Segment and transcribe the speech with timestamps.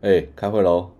[0.00, 0.92] 哎、欸，开会喽！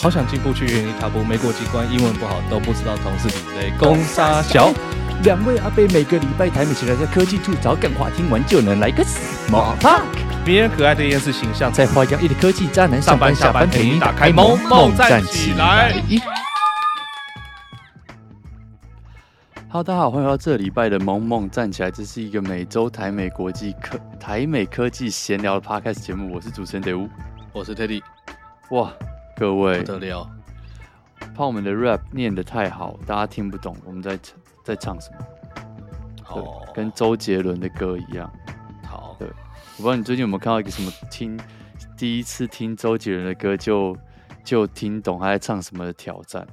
[0.00, 3.70] 好想进步去原地踏步，没过机关，英文不好都不知道同事比谁。
[3.78, 4.72] 攻杀小
[5.24, 10.00] 两位阿贝每个礼拜台美起来在科技处找梗话，听完就能来个 small talk。
[10.46, 16.02] 迷人可爱的厌世形象，在花样一的科技渣男上班下班陪你打开萌梦站起来。
[19.72, 21.92] Hello，大家好，欢迎来到这礼拜的萌萌站起来。
[21.92, 26.34] 这是一个每周台美国际科台美科技闲聊的 Podcast 节目。
[26.34, 27.08] 我是主持人德乌，
[27.52, 28.02] 我是 Teddy。
[28.70, 28.92] 哇，
[29.36, 30.28] 各位不得了，
[31.36, 34.18] 怕我们的 rap 念得太好，大家听不懂我们在
[34.64, 35.18] 在唱什么。
[36.30, 38.28] 哦，跟周杰伦的歌一样。
[38.82, 41.38] 好，对，我不知道你最近有没有看到一个什么听
[41.96, 43.96] 第一次听周杰伦的歌就
[44.42, 46.44] 就听懂他在唱什么的挑战，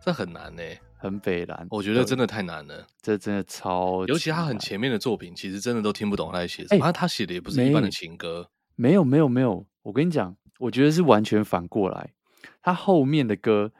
[0.00, 0.62] 这很难呢。
[1.06, 2.86] 很北蓝，我觉得真的太难了。
[3.00, 6.84] 这真的超，尤其他很前面的作品，其实真的都听不懂他在写什么。
[6.84, 8.50] 欸、他写的也不是一般的情歌。
[8.74, 9.66] 没有，没有，没有。
[9.82, 12.12] 我跟你讲，我觉得是完全反过来。
[12.60, 13.72] 他后面的歌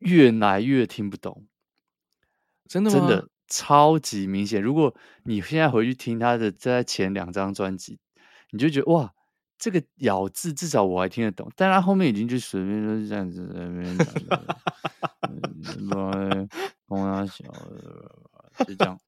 [0.00, 1.46] 越来越听不懂。
[2.68, 2.98] 真的吗？
[2.98, 4.62] 真的超级明显。
[4.62, 7.98] 如果你现在回去听他的在前两张专辑，
[8.50, 9.14] 你就觉得哇。
[9.60, 14.06] 这个咬字至少我还听得懂，但他后面已经就随便就是这样子在那边讲，
[15.62, 16.48] 什么
[16.86, 17.44] 公阿小，
[18.66, 18.98] 就这样，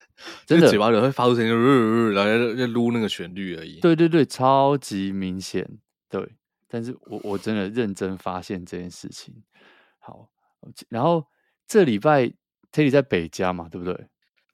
[0.46, 3.80] 真的嘴巴里会发出声音，然后在撸那个旋律而已。
[3.80, 5.66] 对对对，超级明显。
[6.10, 6.36] 对，
[6.68, 9.34] 但是我我真的认真发现这件事情。
[9.98, 10.28] 好，
[10.90, 11.26] 然后
[11.66, 12.30] 这礼拜
[12.70, 14.06] Teddy 在北加嘛，对不对？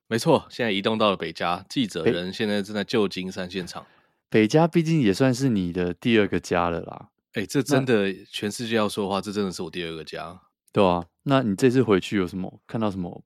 [0.07, 3.85] 没错，现在移动到了北加，记者人现在正在旧金山现场。
[4.31, 7.11] 北加毕竟也算是你的第二个家了啦。
[7.33, 10.41] 哎、欸，这真的全世界要说的话，这真的是我第二个家。
[10.73, 13.25] 对啊，那你这次回去有什么看到什么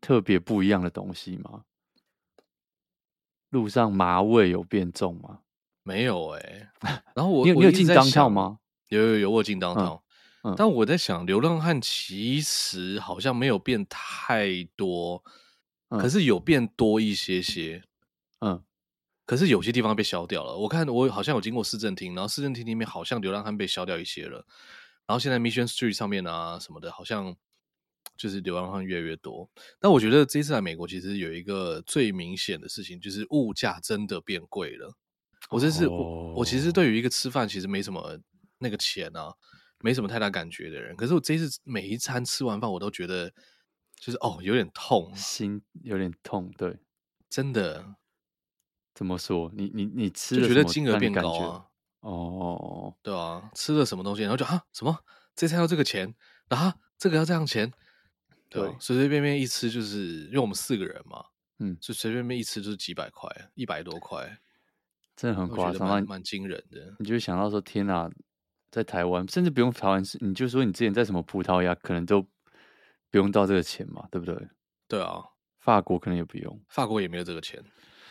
[0.00, 1.64] 特别不一样的东西吗？
[3.50, 5.40] 路上麻味有变重吗？
[5.82, 7.02] 没有哎、欸。
[7.14, 8.58] 然后我你有你有进 downtown 吗？
[8.88, 10.00] 有有有，我进 downtown。
[10.44, 15.24] 嗯，但我在想，流浪汉其实好像没有变太多，
[15.88, 17.82] 嗯、可是有变多一些些。
[18.40, 18.62] 嗯。
[19.28, 24.38] 可是有些地方被消掉了，我看我好像有经过市政厅，然后市政厅里面好像流浪汉被消掉一些了，
[25.06, 27.36] 然后现在 Mission Street 上面啊什么的，好像
[28.16, 29.50] 就是流浪汉越来越多。
[29.78, 34.96] 但我觉得这次来美国其实有一个最明显的事情，就是物价真的变贵了。
[35.50, 36.00] 我这次、oh.
[36.00, 38.18] 我我其实对于一个吃饭其实没什么
[38.56, 39.30] 那个钱啊，
[39.80, 43.30] 没什么太大感觉的人，可是我这次每一餐吃完饭，我都觉得
[44.00, 46.78] 就是哦有点痛，心有点痛，对，
[47.28, 47.94] 真的。
[48.98, 49.48] 怎么说？
[49.54, 51.64] 你你你吃觉得金额变高啊？
[52.00, 54.98] 哦，对啊，吃了什么东西，然后就啊什么
[55.36, 56.12] 这餐要这个钱，
[56.48, 57.72] 啊这个要这样钱，
[58.48, 61.24] 对，随随便便一吃就是因为我们四个人嘛，
[61.60, 64.36] 嗯，就随随便便一吃就是几百块，一百多块，
[65.14, 66.96] 真的很夸张，蛮蛮惊人的。
[66.98, 68.10] 你就会想到说，天哪，
[68.72, 72.20] 在台湾甚至不用台湾，你就说你之前在什么葡萄牙，可能都
[73.12, 74.36] 不用到这个钱嘛，对不对？
[74.88, 75.22] 对啊，
[75.60, 77.62] 法国可能也不用，法国也没有这个钱。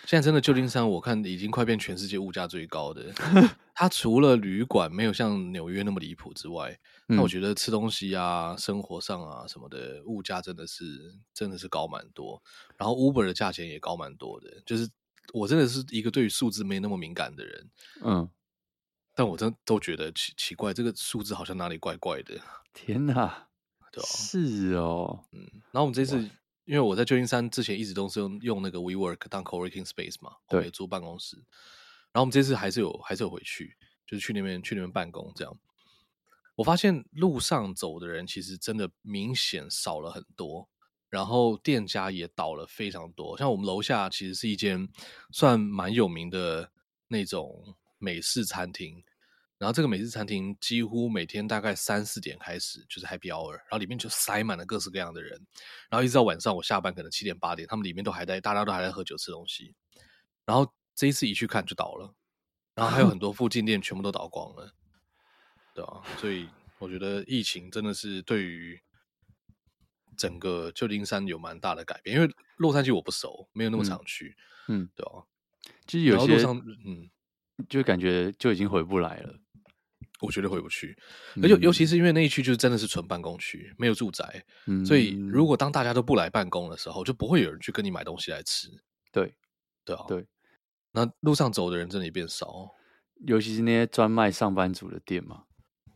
[0.07, 3.11] 现在真的旧金山，我看已经快变全世界物价最高的。
[3.75, 12.41] 它除了旅馆没有像纽约那么离谱之外，那、嗯、我觉得吃东西啊、生活上啊什么的物价真的是真的是高蛮多。
[12.77, 14.63] 然后 Uber 的价钱也高蛮多的。
[14.65, 14.89] 就是
[15.33, 17.69] 我真的是一个对于数字没那么敏感的人，
[18.01, 18.29] 嗯，
[19.13, 22.39] 但我真的都觉得奇奇怪，这个数字好像哪里怪怪的。
[22.73, 23.49] 天哪？
[24.05, 25.41] 是哦，嗯。
[25.71, 26.29] 然后我们这次。
[26.67, 31.37] 因为我在旧金山之前一直都是用用那个 WeWork 当 Co-working Space 嘛，对，租办公室。
[32.11, 35.57] 然后我们这次还是有还是有回去，就是去那边去那边办公这样。
[36.55, 40.67] 我发现路上走的人其实真的明显少了很多，
[41.09, 43.37] 然后店家也倒了非常多。
[43.37, 44.89] 像我们楼下其实是一间
[45.31, 46.69] 算蛮有名的
[47.07, 49.01] 那种美式餐厅。
[49.57, 55.31] 然后这个美式餐厅几乎每天大概三四点开始就是 Happy Hour，然后里面就塞满了各式各样的人，
[55.89, 59.73] 然后一直到晚上我下班可能七点八点，他们里面都还在，大家都还在喝酒吃东西。
[60.45, 62.13] 然后这一次一去看就倒了，
[62.75, 64.71] 然后还有很多附近店全部都倒光了，
[65.73, 68.79] 对啊，所以我觉得疫情真的是对于
[70.15, 74.35] 整个旧金山有蛮大的改变，因为洛杉矶我不熟，没有那么常去，
[74.67, 75.25] 嗯，嗯对啊，
[75.87, 76.35] 其实有些
[76.85, 77.09] 嗯，
[77.67, 79.39] 就感觉就已经回不来了。
[80.19, 80.97] 我绝对回不去，
[81.43, 88.67] 而且尤其是因为那一区就是真的是纯办公区，没有住宅，嗯，所以如果当大家都不来办公的时候，就不会有人去跟你买东西来吃。
[89.11, 89.35] 对，
[89.85, 90.25] 对啊，对。
[90.91, 92.71] 那路上走的人真的也变少，
[93.27, 95.43] 尤其是那些专卖上班族的店嘛。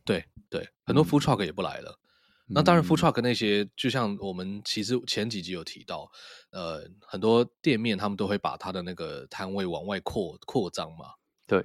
[0.04, 1.98] 对对，很多 food truck 也不来了。
[2.48, 6.08] 嗯，那当然，food truck 那些就像我们其实前几集有提到，
[6.50, 11.06] 呃，很多店面他们都会把他的那个摊位往外扩扩张嘛。
[11.46, 11.64] 对。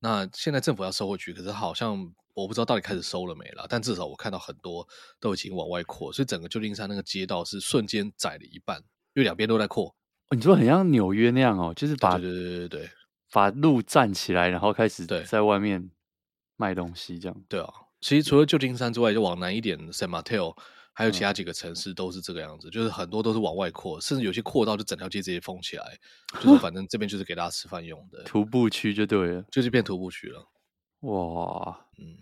[0.00, 3.66] 那现在政府要收回去，可是好像我不知道到底开始收了没了。
[3.68, 4.86] 但至少我看到很多
[5.18, 8.78] 都已经往外扩，所以整个旧金山那个街道是瞬间窄了一半，
[9.14, 9.86] 因为两边都在扩。
[10.28, 12.90] 哦，你说很像纽约那样哦，就是把对对对对对，
[13.32, 15.90] 把路站起来，然后开始在外面
[16.56, 17.42] 卖东西这样。
[17.48, 17.68] 对啊，
[18.00, 20.56] 其实除了旧金山之外，就往南一点，San Mateo。
[20.98, 25.96] 还有其他几个城市都是这个样子，嗯、就是很多都是往外扩，甚至有些扩到就整条街直接封起来，
[26.40, 30.44] 就是反正这边就是给大家吃饭用的徒步区就对了，就是变徒步区了。
[31.02, 32.16] 哇，嗯，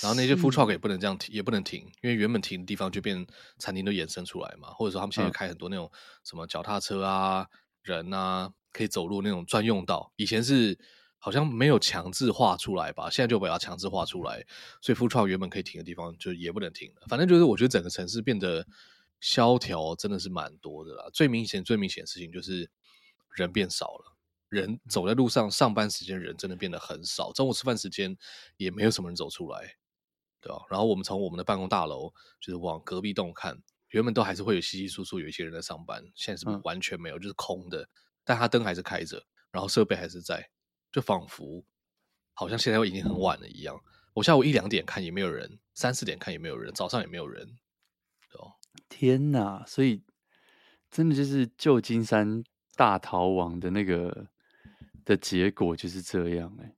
[0.00, 3.26] 然后那些 food truck 也不能这样停，也不能停，因为原本停的地方就变
[3.58, 5.90] 餐厅都衍生出来嘛，或者说他们现在开很多那种
[6.22, 7.44] 什么脚踏车啊、
[7.82, 10.78] 人啊可以走路那种专用道，以前是。
[11.24, 14.44] 好像没有强制画出来吧，现在就把它强制画出来，
[14.80, 17.06] 所以 food truck 原本可以停的地方就也不能停了。
[17.08, 18.66] 反正就是我觉得整个城市变得
[19.20, 21.08] 萧条，真的是蛮多的啦。
[21.12, 22.68] 最明显、最明显的事情就是
[23.36, 24.16] 人变少了，
[24.48, 28.16] 人走在路上，上班时间人真的变得很少，中午吃饭时间
[28.56, 29.76] 也没有什么人走出来，
[30.40, 30.60] 对吧？
[30.68, 33.56] 然后我们从我们的办公大楼就是往隔壁栋看，
[33.90, 37.88] 原本都还是会有稀稀疏疏有一些人在上班，现在是完全没有，就是空的，
[38.24, 40.50] 但他灯还是开着，然后设备还是在。
[40.92, 41.64] 就仿佛
[42.34, 43.80] 好像现在已经很晚了一样。
[44.14, 47.56] 我下午一两点看也没有人，三四点看也没有人，早上也没有人。
[48.34, 48.52] 哦，
[48.90, 49.64] 天哪！
[49.66, 50.02] 所以
[50.90, 52.44] 真的就是旧金山
[52.76, 54.28] 大逃亡的那个
[55.04, 56.74] 的结果就是这样哎、欸，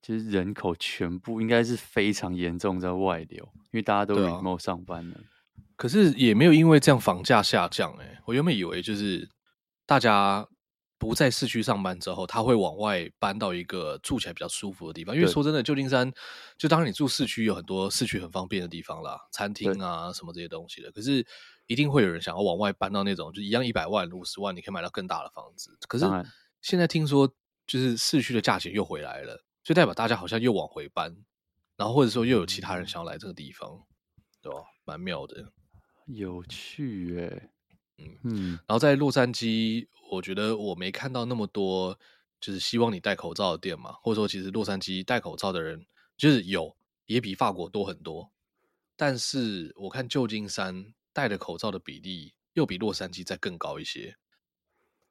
[0.00, 5.20] 就是人口全部应该是非常严重在外流，因为大家都 remote 上班了。
[5.76, 9.28] 可是也没有因为这样房价下降哎、欸，我原本以为就是
[9.84, 10.48] 大家。
[11.00, 15.16] 不在市区上班之后，他会往外搬到一个住起来比较舒服的地方。
[15.16, 16.12] 因为说真的，旧金山
[16.58, 20.92] 就当然你住市区有很多市区很方便的地方啦，餐厅啊什么这些东西的。
[20.92, 21.26] 可是
[21.66, 25.74] 一定会有人想要往外搬到那种就一样一百万、五十万，你可以买到更大的房子。
[25.88, 26.04] 可是
[26.60, 27.26] 现在听说
[27.66, 31.16] 就是市区的价钱又回来了，就代表大家好像又往回搬，
[31.78, 33.86] 然后或者说又有其他人想要来这个地方，
[34.42, 34.58] 对吧？
[34.84, 35.50] 蛮妙的，
[36.04, 37.50] 有趣哎、欸。
[38.02, 39.88] 嗯嗯，然后在洛杉矶。
[40.10, 41.96] 我觉得我没看到那么多，
[42.40, 45.86] 就是希望你戴口罩的店嘛，或者说其实洛杉矶戴口罩的人
[46.16, 46.76] 就是有，
[47.06, 48.28] 也比法国多很多。
[48.96, 54.16] 但是我看旧金山戴的口罩的比例又比洛杉矶再更高一些。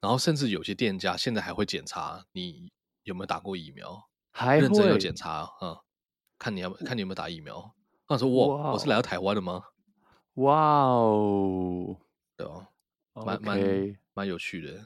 [0.02, 2.70] 然后甚至有些店家现在还会检查你
[3.04, 5.78] 有没有打过疫苗，还认真要检查，嗯，
[6.38, 7.74] 看你要看你有没有打疫苗。
[8.06, 9.64] 他说我我是来到台湾的吗？
[10.36, 11.96] 哇哦，
[12.36, 12.68] 对哦，
[13.26, 13.60] 蛮蛮。
[14.20, 14.86] 蛮有趣的，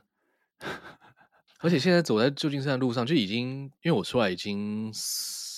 [1.58, 4.94] 而且现在走在旧金山的路上就已经，因为我出来已经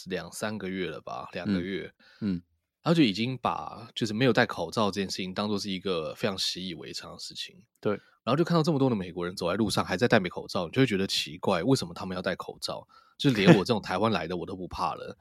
[0.05, 2.41] 两三个月了吧，两个月，嗯，嗯，
[2.83, 12.87] 然后就已经把就是没有戴口罩这件事情当做是一个非常习以为常的事情，对，然后就看到这么多的美国人走在路上还在戴美口罩，你就会觉得奇怪，为什么他们要戴口罩？
[13.17, 15.17] 就连我这种台湾来的我都不怕了。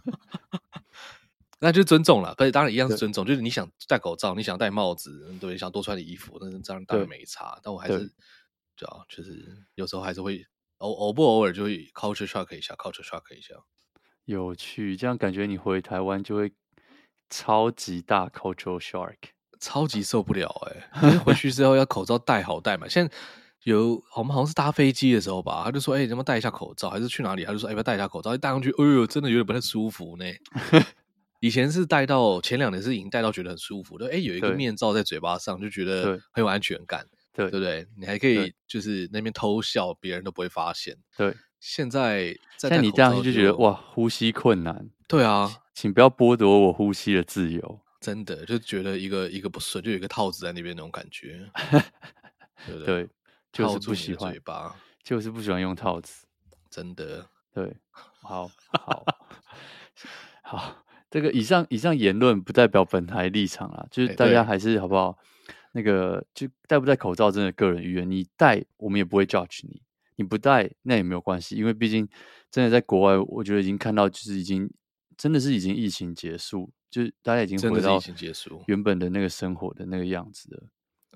[1.61, 3.25] 那就尊重了，但是当然一样是尊重。
[3.25, 7.59] 就是你想戴口罩，你想戴帽子，对，你想多穿点衣服，那这样当然没差。
[7.63, 8.07] 但我还是，
[8.77, 10.45] 主要就是有时候还是会
[10.79, 13.55] 偶偶不偶尔就会 culture shock 一下，culture shock 一下。
[14.25, 16.53] 有趣，这样感觉你回台湾就会
[17.31, 19.17] 超级大 culture shock，
[19.61, 21.19] 超级受不了哎、欸！
[21.19, 22.89] 回去之后要口罩戴好戴嘛。
[22.89, 23.15] 现在
[23.63, 27.45] 有我们好像是搭飞机的时候吧，他就说：“哎、欸，能不能戴一下口罩？”还是去哪里？
[27.45, 30.25] 他就说：“哎、欸，要戴一下口罩。”一戴上去，哎呦，真的有点不太舒服呢。
[31.45, 37.87] 以前是戴到前两年是已经戴到觉得很舒服的，哎，有一个面罩在嘴巴上就觉得很有安全感，对，对不对？
[37.99, 40.97] 你还可以就是那边偷笑，别人都不会发现。
[41.19, 44.89] 对，现在在你这样就觉得哇，呼吸困难。
[45.07, 47.81] 对啊，请不要剥夺我呼吸的自由。
[48.01, 51.47] 真的就觉得一个一个不顺，就有一个套子在那边那种感觉。
[52.67, 53.09] 对，对，对，
[53.53, 56.25] 就是不喜欢嘴巴，就是不喜欢用套子。
[56.71, 57.77] 真的，对，
[58.23, 59.05] 好好
[60.41, 60.77] 好。
[61.15, 65.17] 这个以上以上言论不代表本台立场啦，就是大家还是好不好？
[65.71, 69.81] 那个就戴不戴口罩真的个人意愿，你戴我们也不会 judge 你，
[70.17, 72.09] 你不戴那也没有关系，因为毕竟
[72.51, 74.69] 真的在国外，我觉得已经看到就是已经
[75.17, 78.03] 真的是已经疫情结束，就是大家已经回到
[78.67, 80.65] 原本的那个生活的那个样子了。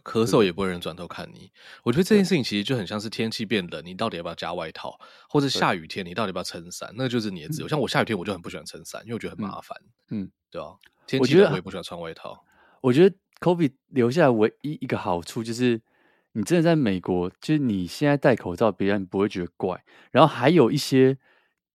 [0.09, 4.99] 咳嗽也不会有人转头看你，我觉得这件事情其实就很像是天气变冷，你到底要不要加外套，
[5.29, 7.69] 或者下雨天你到底要不要撑伞，那就是你的自由。
[7.69, 9.77] 像我下雨天我就很不喜欢撑伞，因为我觉得很麻烦。
[10.09, 10.69] 嗯，对啊，
[11.07, 12.43] 天气冷我也不喜欢穿外套。
[12.81, 15.83] 我觉得 COVID 留下来唯一一个好处就是，
[16.33, 19.85] 你真的在美国，就是你现在戴口罩，别人不会觉得怪。
[20.11, 21.19] 然后还有一些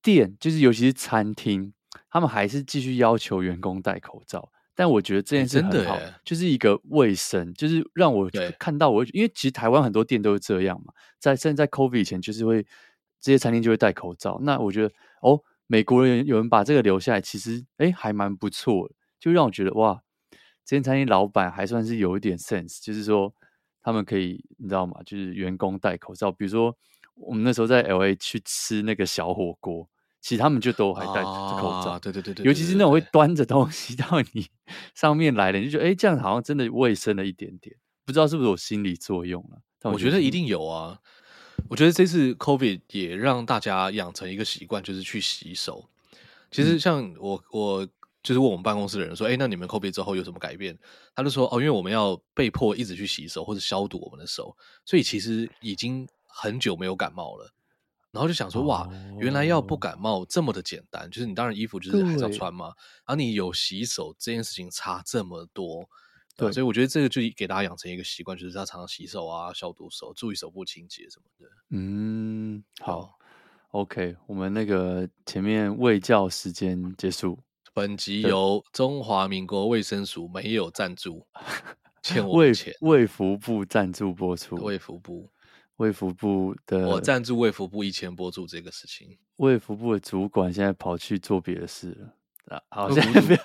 [0.01, 1.73] 店，就是尤其是餐厅，
[2.09, 4.49] 他们还是继续要求员工戴口罩。
[4.75, 12.65] 但我觉得这件事很好，就是一个卫生，就是让我看到我，因为其实台湾很多店都是这样嘛，在甚至在 COVID 以前，就是会
[13.21, 14.39] 这些餐厅就会戴口罩。
[14.41, 20.01] 那我觉得哦，美国人有人把这个留下来，其实哎还蛮不错的，就让我觉得哇，
[20.65, 23.33] 这间餐厅老板还算是有一点 sense，就是说
[23.81, 24.99] 他们可以你知道吗？
[25.05, 26.75] 就是员工戴口罩，比如说
[27.13, 29.87] 我们那时候在 LA 去吃那个小火锅。
[30.23, 34.47] 其实他们就都还戴着口罩，啊，对对对对，尤其是那种会端着东西到你
[34.95, 37.75] 上面来的，你就觉得哎，这样好像真的卫生了一点点，
[38.05, 39.57] 不知道是不是有心理作用了？
[39.81, 40.97] 我，我觉得一定有啊。
[41.69, 45.89] 我觉得这次 COVID 也让大家养成一个习惯，就是去洗手。
[46.49, 47.85] 其实像我，我
[48.21, 50.77] 就是问我们办公室的人说，哎，那你们 COVID 之后有什么改变？
[51.13, 57.53] 他就说，哦，因为我们要被迫一直去洗手或者消毒我们的手，所以其实已经很久没有感冒了。
[58.13, 65.83] 然后就想说，哇，原来要不感冒这么的简单，就是你当然衣服就是还是要穿嘛，然后你有洗手这件事情差这么多，
[66.37, 71.51] 对，所以我觉得这个就给大家养成一个习惯，就是要常常洗手啊，消毒手，注意手部清洁什么的。
[71.71, 73.17] 嗯，好
[73.71, 77.39] ，OK，我们那个前面卫教时间结束，
[77.73, 81.25] 本集由中华民国卫生署没有赞助，
[82.03, 85.27] 欠我们钱，卫福部赞助播出，卫福部。
[85.77, 89.17] 卫福部的，我赞助卫福部一千播助这个事情。
[89.37, 92.55] 卫福部的主管现在跑去做别的事了。
[92.55, 93.39] 啊，好，现在不要，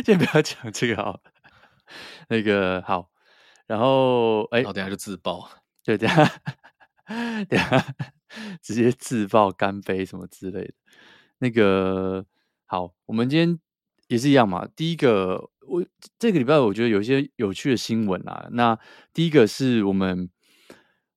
[0.02, 1.20] 先不要讲这个好。
[2.28, 3.10] 那个好，
[3.66, 5.50] 然后哎，我等下就自爆，
[5.84, 6.24] 对，等下
[7.48, 7.94] 等下
[8.62, 10.74] 直接自爆干杯什么之类的。
[11.38, 12.24] 那个
[12.64, 13.58] 好，我们今天
[14.08, 14.66] 也是一样嘛。
[14.74, 15.84] 第一个，我
[16.18, 18.48] 这个礼拜我觉得有一些有趣的新闻啊。
[18.52, 18.78] 那
[19.12, 20.30] 第一个是我们。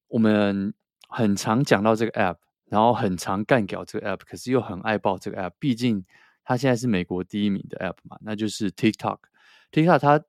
[0.08, 0.74] 我们
[1.10, 5.52] 很常讲到这个 app，然后很常干掉这个 app，可是又很爱爆这个 app。
[5.60, 6.06] 毕竟
[6.44, 9.20] 它现在是美国第一名的 app 嘛，那就是 TikTok。
[9.72, 10.24] TikTok 它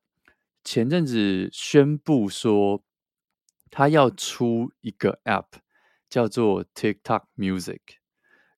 [0.65, 2.83] 前阵子宣布说，
[3.71, 5.47] 它要出一个 app，
[6.11, 7.81] 叫做 TikTok Music，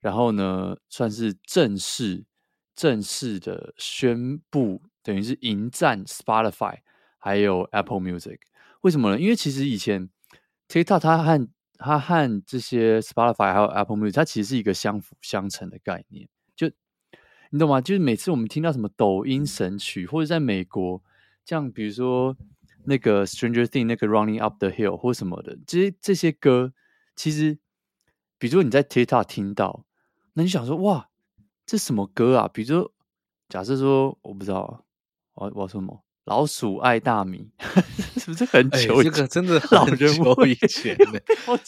[0.01, 2.25] 然后呢，算是正式
[2.75, 6.79] 正式的宣布，等于是迎战 Spotify
[7.19, 8.39] 还有 Apple Music。
[8.81, 9.21] 为什么呢？
[9.21, 10.09] 因为其实以前
[10.71, 11.49] TikTok 它和
[11.79, 16.29] 它和这些 Spotify 还有 Apple Music，它其实是一个相辅相成的概念。
[16.55, 16.71] 就
[17.51, 17.81] 你懂吗？
[17.81, 21.03] 就是每次我们听到什么抖音神曲，或者在美国，
[21.45, 22.37] 像比如说
[22.85, 26.73] 那个 Stranger Thing 那个 Running Up the Hill 或什么的，这些这些歌，
[27.17, 27.59] 其实
[28.39, 29.85] 比如说你在 TikTok 听到，
[30.35, 31.09] 那你想说哇，
[31.67, 32.47] 这什么歌啊？
[32.47, 32.93] 比如说
[33.49, 34.85] 假设说我不知道，
[35.35, 36.05] 我我要说什么？
[36.25, 37.51] 老鼠爱大米，
[38.19, 39.03] 是不是很久？
[39.03, 40.15] 这个真的很久
[40.47, 41.23] 以前的。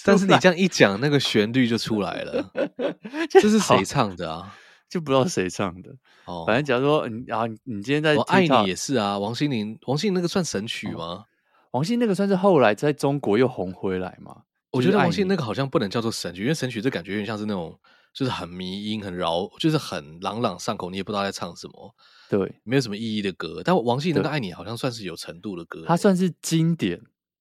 [0.04, 2.52] 但是你这样一讲，那个旋律就出来了。
[3.30, 4.54] 这是谁唱的啊？
[4.88, 5.90] 就不知道谁唱的。
[6.26, 11.24] 哦，反正假如说你啊，你今天在我爱你也是啊，王心凌，王心凌那个算神曲吗？
[11.70, 14.42] 王心凌那个算是后来在中国又红回来嘛？
[14.70, 17.76] 我觉得王心凌那个好像不能叫做神曲，因为神曲这感觉有点像是那种，
[18.12, 21.94] 就是很迷音、很饶，就是很朗朗上口，你也不知道在唱什么。
[22.32, 23.60] 对，没有什么意义的歌。
[23.62, 26.98] 但王心凌的《爱你》好像算是有程度的歌，它算是经典。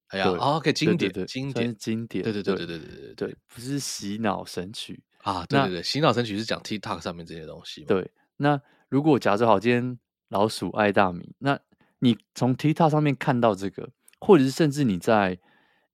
[0.08, 2.24] 哎呀，OK，经典，经典，经典，经典。
[2.26, 5.46] 对对对对对对对不是洗脑神曲啊！
[5.46, 7.86] 对对对，洗脑神曲是讲 TikTok 上面这些东西。
[7.86, 11.58] 对，那如果假设好，今天老鼠爱大米，那
[12.00, 15.40] 你从 TikTok 上面看到这个，或者是甚至你在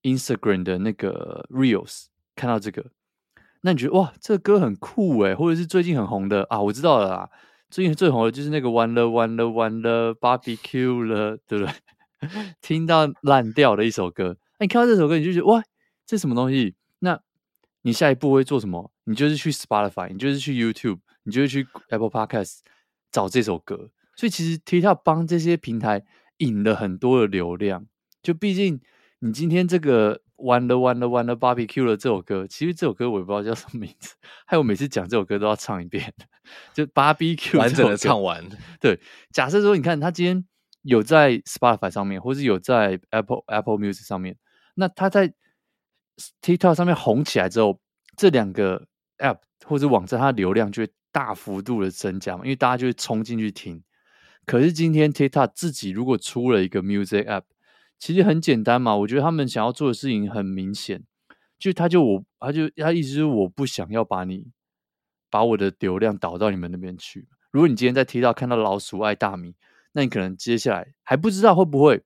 [0.01, 2.83] Instagram 的那个 Reels 看到这个，
[3.61, 6.59] 那你觉得哇，这个歌很酷诶，或者是最近很红的啊？
[6.59, 7.29] 我知道了啦。
[7.69, 11.73] 最近最红的就是那个完了完了完了 barbecue 了，对不对？
[12.61, 15.63] 听到烂掉的一首歌，那你看到这首歌，你就觉得哇，
[16.05, 16.75] 这什么东西？
[16.99, 17.19] 那
[17.81, 18.91] 你下一步会做什么？
[19.03, 22.59] 你就是去 Spotify，你就是去 YouTube，你就是去 Apple Podcast
[23.11, 23.89] 找这首歌。
[24.15, 26.03] 所以其实 TikTok 帮这些平台
[26.37, 27.85] 引了很多的流量，
[28.23, 28.79] 就毕竟
[29.19, 30.21] 你今天这个。
[30.37, 34.15] 完了完了完了，barbecue 了这首歌，其实这首歌我也不知道叫什么名字，
[34.45, 36.13] 害我每次讲这首歌都要唱一遍，
[36.73, 38.43] 就 barbecue 完整的唱完。
[38.79, 38.99] 对，
[39.31, 40.45] 假设说你看他今天
[40.83, 44.37] 有在 Spotify 上面，或是有在 Apple Apple Music 上面，
[44.75, 45.33] 那他在
[46.41, 47.79] TikTok 上面红起来之后，
[48.15, 53.83] 这两个 App 或者网站它的流量就会大幅度的增加嘛，因为大家就会冲进去听。
[54.45, 57.43] 可是今天 TikTok 自己如果出了一个 Music App，
[57.99, 61.03] 其实很简单嘛，我觉得他们想要做的事情很明显，
[61.57, 64.47] 就他就我他就他意思是我不想要把你
[65.29, 67.27] 把我的流量导到你们那边去。
[67.49, 69.55] 如果你今天在提到看到老鼠爱大米，
[69.93, 72.03] 那你可能接下来还不知道会不会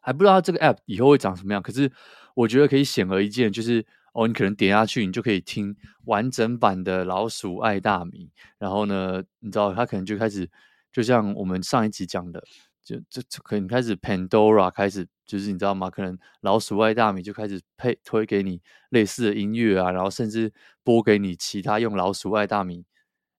[0.00, 1.62] 还不知道这个 app 以后会长什么样。
[1.62, 1.92] 可是
[2.34, 5.76] 我觉得可以显而易见，就是哦，你可能点下去，你就可以听
[6.06, 8.30] 完整版的老鼠爱大米。
[8.58, 10.48] 然后呢，你知道他可能就开始
[10.90, 12.42] 就像我们上一集讲的。
[12.84, 15.88] 就就就可能开始 Pandora 开始，就是你知道吗？
[15.88, 18.60] 可能老鼠爱大米就开始配推给你
[18.90, 22.84] 类似的音乐啊，然后甚至播给你其他用老鼠爱大米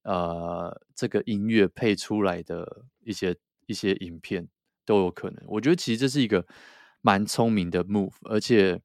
[0.03, 3.35] 呃这个音乐配出来的一些
[3.65, 4.47] 一些影片
[4.85, 5.43] 都有可能。
[5.47, 6.45] 我觉得其实这是一个
[7.01, 8.81] 蛮聪明的 move，而且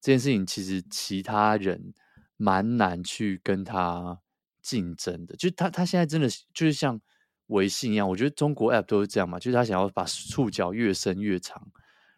[0.00, 1.92] 这件事情其实其他人
[2.36, 4.20] 蛮难去跟他
[4.62, 5.34] 竞争的。
[5.36, 7.00] 就他他现在真的就是像。
[7.48, 11.70] 微信一样，我觉得中国 App 都是这样嘛，就是他想要把触角越伸越长，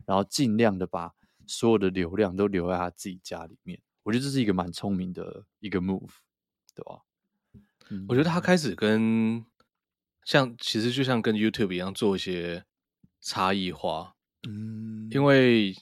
[0.06, 1.12] 然后尽量的把
[1.46, 3.80] 所有的流量都留在他自己家里面。
[4.04, 6.08] 我觉得这是一个蛮聪明的一个 move，
[6.74, 7.02] 对吧？
[7.90, 9.44] 嗯，我觉得他开始跟
[10.24, 12.64] 像其实就像跟 YouTube 一样做一些
[13.20, 14.14] 差异化，
[14.48, 15.76] 嗯，因为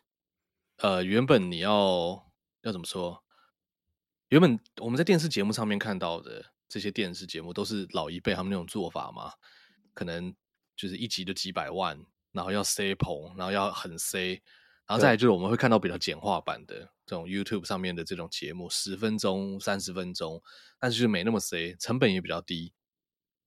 [0.78, 3.22] 呃原本你要要怎么说？
[4.30, 6.46] 原本我们在电视节目上面看到的。
[6.68, 9.32] 这些电视节目都是老一辈他们那种做法嘛，
[9.94, 10.34] 可能
[10.76, 11.98] 就是一集就几百万，
[12.32, 14.30] 然后要塞棚，然后要很塞，
[14.86, 20.42] 然后再来就是我们会看到比较简化版的这种 YouTube 上面的这种节目，十分钟、三十分钟，
[20.78, 22.72] 但是就没那么塞，成本也比较低。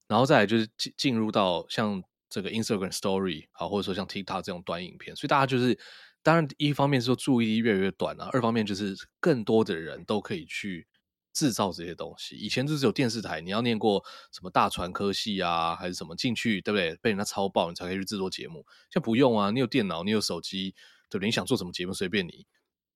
[0.08, 5.78] 然后再来就是进进入到像这个 Instagram Story 好，或者说像 TikTok 这种短影片，所以大家就是
[6.22, 10.88] 当然一方面是说注意力越来越短啊，二方面就是更多的人都可以去。
[11.32, 16.96] 制造这些东西，以前就是有电视台，你要念过什么大传科系啊，还是什么进去，对不对？
[16.96, 18.66] 被人家抄爆，你才可以去制作节目。
[18.90, 20.72] 现在不用啊，你有电脑，你有手机，
[21.08, 21.28] 对不对？
[21.28, 22.46] 你想做什么节目随便你。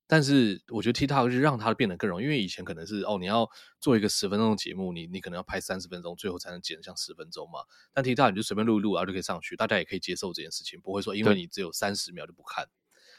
[0.06, 3.48] 但是我觉得 TikTok 就让它变得更容易，因为以前可能是哦，你要
[3.80, 7.60] 做一个十分钟的节目，你你可能要拍三十分钟，最后才能剪像十分钟嘛。
[7.92, 12.68] 但 TikTok 你就随便录一录，然后就可以上去，大家也可以接受这件事情，不会说因为你只有三十秒就不看。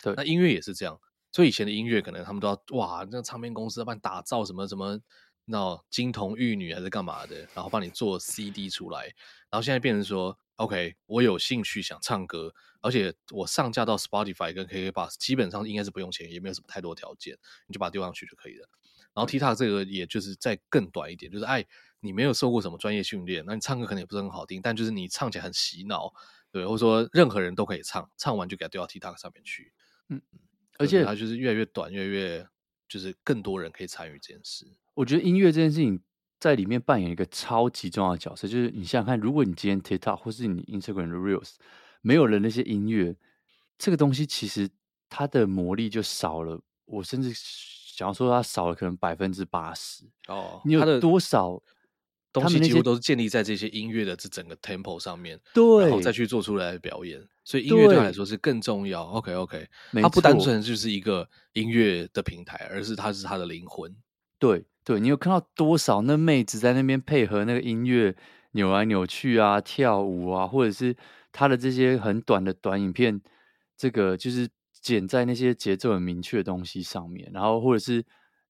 [0.03, 0.99] 对，那音乐也是这样。
[1.35, 4.97] 所以以前的音乐可能他们都要哇，那个唱片公司要帮你打造什么什么，
[5.43, 9.03] 那金童玉女还是干嘛的，然后帮你做 CD 出来。
[9.49, 17.37] 然后现在变成说，OK，我有兴趣想唱歌，而且我上架到 Spotify 跟 KKBOX，基本上应该是不用钱，也没有什么太多条件，
[17.67, 18.69] 你就把它丢上去就可以了。
[19.13, 21.65] 然后 TikTok 这个也就是再更短一点，就是哎，
[21.99, 26.13] 你没有受过什么专业训练，那你唱歌可能也不是很好听，但就是你唱起来很洗脑，
[26.49, 29.73] 对，或者说任何人都可以唱，唱完就给它丢到 TikTok 上面去，
[30.07, 30.21] 嗯。
[30.77, 32.47] 而且它就是越来越短，越来越
[32.87, 34.65] 就是更多人可以参与这件事。
[34.93, 36.01] 我觉得音乐这件事情
[36.39, 38.47] 在里面扮演一个超级重要的角色。
[38.47, 41.55] 就是你想想看，如果你今天 TikTok 或是你 Instagram 的 Reels
[42.01, 43.15] 没有了那些音乐，
[43.77, 44.69] 这个东西其实
[45.09, 46.61] 它的魔力就少了。
[46.85, 50.05] 我甚至想要说，它少了可能百分之八十。
[50.27, 51.61] 哦，你有多少？
[52.41, 59.03] 东西几乎都是建立在这些音乐的这整个 tempo 上面，对，然后再去做出来的表演，所以音乐对他来说是更重要。
[59.03, 63.95] OK OK，它不单纯就是一个音乐的平台，而是它是它的灵魂。
[64.37, 68.13] 对对，你有看到多少那妹子在那边配合那个音乐
[68.51, 70.93] 扭来扭去啊、跳舞啊，或者是
[71.31, 73.21] 他的这些很短的短影片，
[73.77, 74.49] 这个就是
[74.81, 78.03] 剪在那些节奏很明确的东西上面，然后或者是。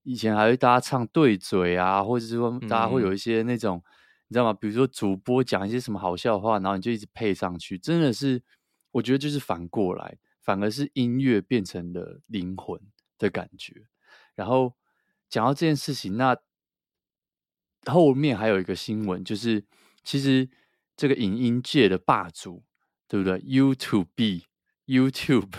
[0.06, 3.90] 以前还会大家唱对嘴啊，或者是说大家会有一些那种，嗯、
[4.28, 4.54] 你知道吗？
[4.54, 8.44] 比如说主播讲一些什么好笑话，然后你就一直配上去，真的是，
[8.92, 12.80] 我觉得就是反过来，反而是音乐变成了灵魂
[13.18, 13.88] 的感觉。
[14.36, 14.76] 然后
[15.28, 16.38] 讲到这件事情，那
[17.88, 19.66] 后面还有一个新闻，就是
[20.04, 20.48] 其实
[20.96, 22.64] 这个影音界的霸主，
[23.08, 25.50] 对不对？YouTube，YouTube，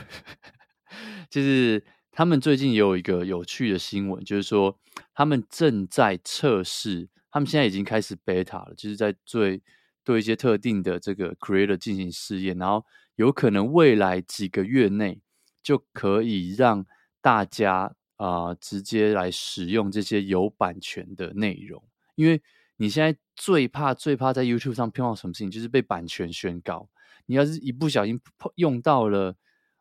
[1.29, 1.85] 就是。
[2.17, 4.75] 他们最近也有一个有趣的新闻，就是说
[5.13, 9.63] 他们正在测试，他们现在已经开始 beta 了，就是在对
[10.03, 12.83] 对一些特定的这个 creator 进行试验，然后
[13.17, 15.21] 有可能未来几个月内
[15.63, 16.87] 就可以让
[17.21, 22.41] 大家啊、直接来使用这些有版权的内容，因为
[22.79, 26.89] 你现在最怕最怕在 YouTube 上碰到什么事情，就是被版权宣告，
[27.27, 29.37] 你要是一不小心碰用到了，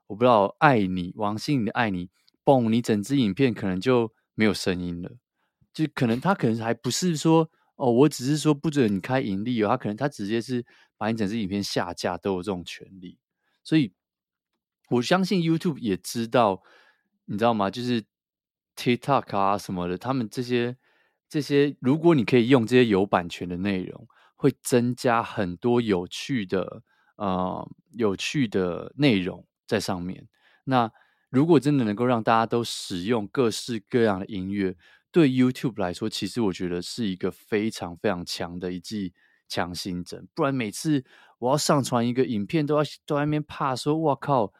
[0.07, 2.09] 我不知道爱你王心凌的爱你。
[2.45, 2.69] 嘣！
[2.69, 5.11] 你整支影片可能就没有声音了，
[5.73, 10.65] 就可能他可能还不是说哦，我只是说不准你开盈利哦，他可能他直接是
[10.97, 13.17] 把你整支影片下架都有这种权利，
[13.63, 13.91] 所以
[14.89, 16.61] 我相信 YouTube 也知道，
[17.25, 17.71] 你知道吗？
[17.71, 18.03] 就是
[18.75, 20.77] TikTok 啊什么的，他们这些
[21.27, 26.83] 这些，如果你可以用这些有版权的内容，会增加很多有趣的
[27.15, 30.27] 呃有趣的内容在上面，
[30.65, 30.91] 那。
[31.29, 34.75] 如果真的能够让大家都使用各式各样的音乐，
[35.11, 39.13] 对 YouTube 来说，其实我觉得是一个非常非常强的一剂
[39.47, 40.27] 强心针。
[40.33, 41.03] 不然每次
[41.39, 44.53] 我要上传一个影片，都要都在那边怕说，哇靠！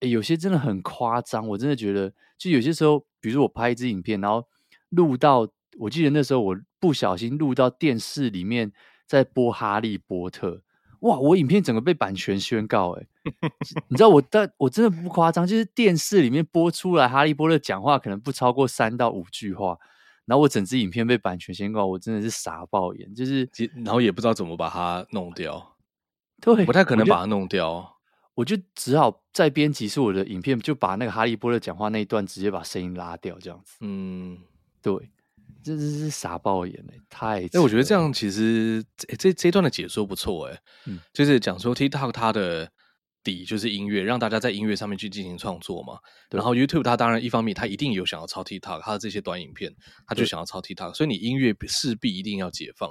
[0.00, 1.48] 有些真的很夸张。
[1.48, 4.46] 我真的觉得，就有些时候，比如说我拍一支影片，然后
[4.90, 5.48] 录到，
[5.78, 8.70] 我记得那时候我不小心录到电视里面
[9.06, 10.50] 在播《哈利波特》，
[11.04, 13.06] 哇，我影片整个被版权宣告，哎，
[13.88, 19.78] 你知道我但我真的不夸张，就是电视里面播出来哈利波特讲话可能不超过三到五句话，
[20.24, 23.46] 然后我整支影片被版权宣告，我真的是傻爆眼，就是
[23.84, 25.76] 然后也不知道怎么把它弄掉，
[26.40, 27.98] 对，不太可能把它弄掉，
[28.34, 34.38] 我就只好在编辑是我的影片，就把那个哈利波特讲话那一段直接把声音拉掉，这样子，嗯，
[34.80, 35.10] 对。
[35.64, 42.70] 真是是傻爆眼哎，太哎，我觉得这样其实这这这段的解说不错哎，嗯，就是讲说 TikTok 它的
[43.22, 45.98] 底就是音乐，让大家在音乐上面去进行创作嘛。
[46.30, 49.74] 然后 YouTube 它当然一方面它一定有想要抄 TikTok，它的这些短影片，
[50.06, 52.90] 它就想要抄 TikTok，所以你音乐势必一定要解放。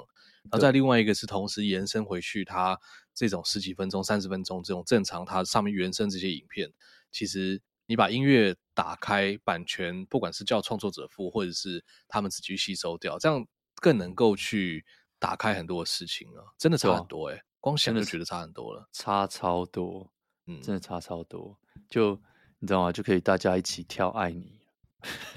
[0.50, 2.78] 然后再另外一个是同时延伸回去，它
[3.14, 6.68] 这种十几分钟、三十分钟这种正常它上面原生这些影片，
[7.12, 7.62] 其实。
[7.86, 14.84] 你把音乐打开，版权不管是叫创作者付，或者是他们自己去吸收掉，这样更能够去
[15.18, 16.40] 打开很多事情啊！
[16.58, 20.10] 真的差很多哎、欸，光想就觉得差很多了，差超多，
[20.46, 21.58] 嗯，真的差超多。
[21.88, 22.18] 就
[22.58, 22.90] 你知道吗？
[22.90, 24.60] 就可以大家一起跳《爱你》，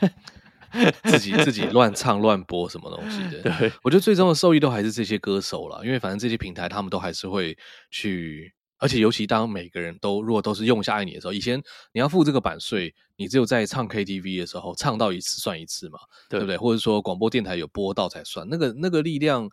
[1.12, 3.41] 自己自己乱唱乱播什么东西 的。
[3.41, 7.57] 对，我觉得最终的受益都还是这些歌手了，因为反正这些平台他们都还是会
[7.91, 8.53] 去。
[8.79, 11.61] 而且尤其当每个人都如果都是用下爱你的时候，以前
[11.91, 16.57] 你要付这个版税，你只有在唱 KTV 的时候唱到一次算一次嘛，对，对不对？
[16.57, 19.49] 或者说广播电台有播到才算，那个那个力量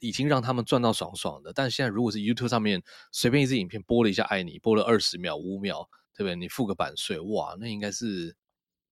[0.00, 1.52] 已经让他们赚到爽爽的。
[1.54, 6.36] 但现在如果是 YouTube 上面随便一支影片播了一下爱你，播了二十秒、五秒，对不对？
[6.36, 8.36] 你付个版税，哇，那应该是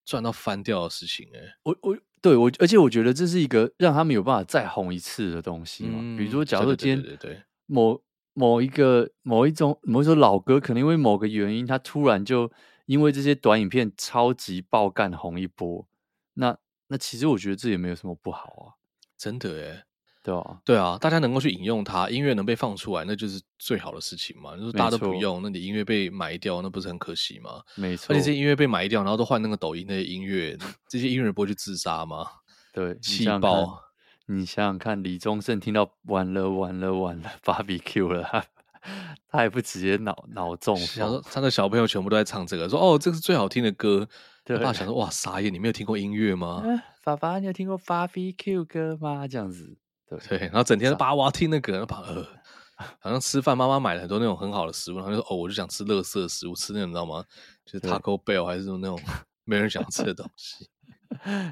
[0.03, 1.53] 赚到翻掉的事情哎、欸。
[1.61, 5.99] 我我对我，而且我觉得这是一个让他们有办法再红一次的东西嘛。
[6.01, 8.01] 嗯、比如说，假如说今天某。
[8.35, 12.51] 某一个某一种某一首老歌，可能因为某个原因，它突然就
[12.85, 15.87] 因为这些短影片超级爆干红一波。
[16.33, 16.55] 那
[16.87, 18.75] 那其实我觉得这也没有什么不好啊，
[19.17, 19.83] 真的诶，
[20.21, 24.57] 对啊，对啊，大家能够去引用它，音乐能被放出来，那就是最好的事情嘛。
[24.57, 27.61] 就是大家都不用，那你音乐被埋掉，那不是很可惜吗？
[27.75, 30.57] 没错，而且这些音乐被埋掉，然后都换那个抖音那些音乐，
[30.89, 32.27] 这些音乐人不会去自杀吗？
[32.73, 33.81] 对，气爆。
[34.27, 38.45] 你想想看，李宗盛听到完了完了完了，BBQ 了，他
[39.29, 40.75] 他还不直接脑脑中？
[40.77, 44.07] 想说他的小朋友全部都在唱这个，说哦，这是最好听的歌。
[44.43, 46.63] 对，爸想说哇，傻眼，你没有听过音乐吗？
[46.65, 49.27] 啊、 爸爸，你有听过 BBQ 歌吗？
[49.27, 52.25] 这样子，对对，然后整天爸哇听那个，然后呃，
[52.99, 57.23] 好像吃饭，妈妈买了很多那种很好的食物，然后就说哦，我就想吃垃圾食物，吃那种你知道吗？
[57.65, 58.99] 就是 Taco Bell 还是那种
[59.43, 60.67] 没人想吃的东西。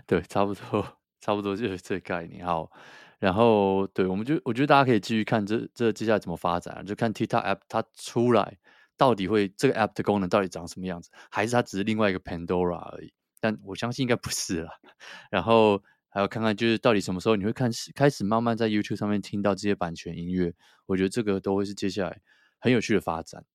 [0.06, 0.86] 对，差不多。
[1.24, 2.70] 差不多就是这个概念，好，
[3.18, 8.58] 然后对，我们就我觉得大家可以继续看这这接下来怎么发展，就看 TikTok app 它出来
[8.98, 13.14] 到底会这个 app 的功能到底长什么样子，还是它只是另外一个 Pandora 而已？
[13.40, 14.70] 但我相信应该不是了。
[15.32, 20.54] 然后还要看看就是到底什么时候你会看开始慢慢在 YouTube 上面听到这些版权音乐，
[20.88, 22.20] 我觉得这个都会是接下来
[22.60, 23.46] 很有趣的发展。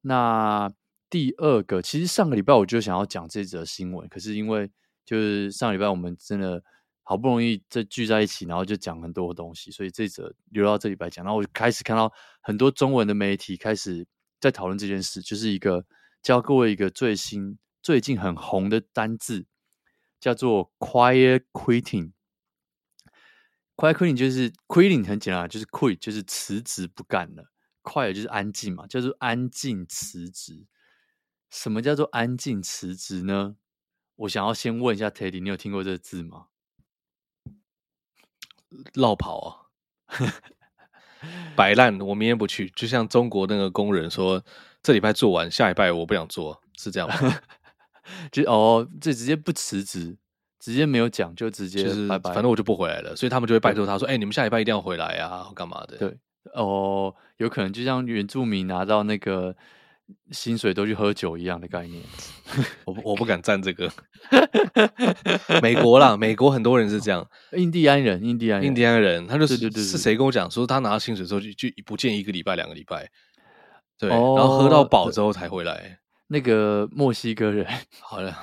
[0.00, 0.68] 那
[1.08, 4.68] 第二个，其实上个礼拜我就想要讲这则新闻，可是因为
[5.06, 6.60] 就是上礼拜我们真的。
[7.04, 11.24] 好不容易这聚在一起，然后就讲很多东西，所以这则留到这礼拜讲。
[11.24, 14.06] 然后我就开始看到很多中文的媒体开始
[14.40, 15.84] 在讨论这件事，就是一个
[16.22, 19.46] 教各位一个最新、最近很红的单字，
[20.18, 22.12] 叫做 quiet quitting。
[23.76, 30.66] quiet quitting 就是 quitting 很简单，就是 quit 就是辞职不干了，quiet 就是安静嘛，叫做安静辞职。
[31.50, 33.56] 什么叫做安静辞职呢？
[34.16, 36.46] 我想要先问一下 Teddy，你有听过这个字吗？
[38.94, 39.56] 落跑啊，
[41.56, 42.70] 摆烂，我明天不去。
[42.76, 44.42] 就像中国那个工人说，
[44.82, 47.38] 这礼拜做完，下礼拜我不想做，是这样吗？
[48.30, 50.16] 就哦，这直接不辞职，
[50.58, 52.34] 直接没有讲，就直接拜拜。
[52.34, 56.16] 反正我就不回来了，所以他们就会拜托他说：“哎、欸，你们下礼拜一定要回来啊，干嘛的？”对，
[56.52, 59.56] 哦，有可能就像原住民拿到那个。
[60.30, 62.02] 薪水都去喝酒一样的概念，
[62.84, 63.90] 我我不敢站这个。
[65.62, 73.08] 美国啦，美国很多人是这样， 印第安人，印第安人，印第安人，他就是是谁跟我讲说他拿到薪水之后就就不见一个礼拜两个礼拜，
[73.98, 75.98] 对，哦、然后喝到饱之后才回来。
[76.26, 77.66] 那个墨西哥人，
[78.00, 78.36] 好了，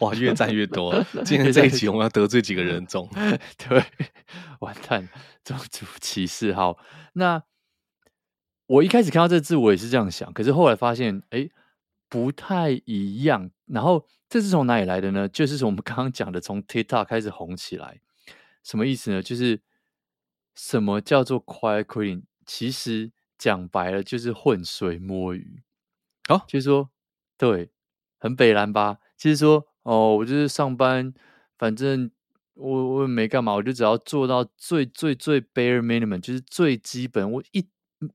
[0.00, 0.92] 哇，越战越多。
[1.24, 3.08] 今天这一集我们要得罪几个人种？
[3.56, 3.82] 对，
[4.60, 5.08] 完蛋，
[5.44, 6.52] 种族歧视。
[6.52, 6.78] 好，
[7.14, 7.42] 那。
[8.68, 11.48] 我一开始看到这字，我也是这样想，可是后来发现，哎，
[12.06, 13.50] 不太一样。
[13.64, 15.26] 然后这是从哪里来的呢？
[15.26, 18.00] 就是从我们刚刚讲的，从 TikTok 开始红起来。
[18.62, 19.22] 什么意思呢？
[19.22, 19.62] 就是
[20.54, 22.24] 什么叫做 quiet quitting？
[22.44, 25.62] 其实讲白了就是浑水摸鱼。
[26.28, 26.90] 好、哦，就是说，
[27.38, 27.70] 对，
[28.18, 28.98] 很北蓝吧？
[29.16, 31.14] 其实说，哦，我就是上班，
[31.56, 32.10] 反正
[32.52, 37.66] 我我也没干嘛，我就只要做到最最最 bare minimum，就是最基本，我一。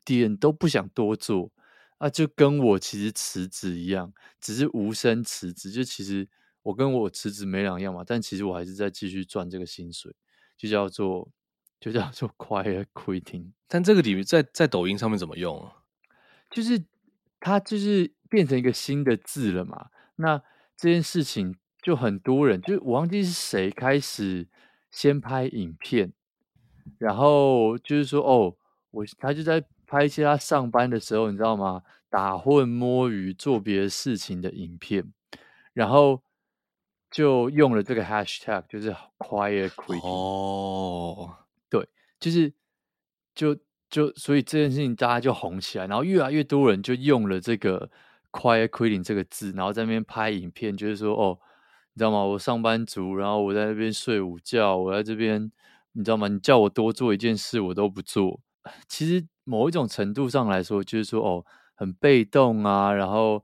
[0.06, 1.52] 点都不想多做
[1.98, 5.72] 啊，就跟我其实辞职一样，只是无声辞职。
[5.72, 6.28] 就其实
[6.62, 10.14] 我跟我辞职没两样嘛，但其实我还是在继续赚这个薪水，
[10.58, 11.30] 就叫做
[11.80, 13.52] 就叫做 quiet quitting。
[13.68, 15.84] 但这个里面在在抖音上面怎么用啊？
[16.50, 16.84] 就是
[17.40, 19.90] 它就是变成一个新的字了嘛。
[20.16, 20.42] 那
[20.78, 24.48] 这件事情就很多人，就我忘记是谁开始
[24.92, 26.14] 先拍影片，
[26.98, 28.58] 然后就是说哦。
[28.94, 31.82] 我他就在拍一些他上班的时候，你知道吗？
[32.10, 35.12] 打混摸鱼做别的事情的影片，
[35.74, 36.22] 然后
[37.10, 40.08] 就用了这个 hashtag，就是 quiet quitting。
[40.08, 41.36] 哦，
[41.72, 42.54] 对，就是
[43.34, 43.58] 就
[43.90, 47.90] 就所以这件事情大家就红起来，然后越来越多人就用了这个
[48.32, 51.40] quiet quitting 这个字，然后在那边拍影片，就是说哦，
[51.94, 52.24] 你知道吗？
[52.24, 55.52] 我上班族，然后我在那边睡午觉，我在这边，
[55.94, 56.28] 你知道吗？
[56.28, 58.40] 你叫我多做一件事，我都不做。
[58.88, 61.46] 其实某一种程度上来说，就是说哦，
[61.76, 63.44] 很被动啊，然后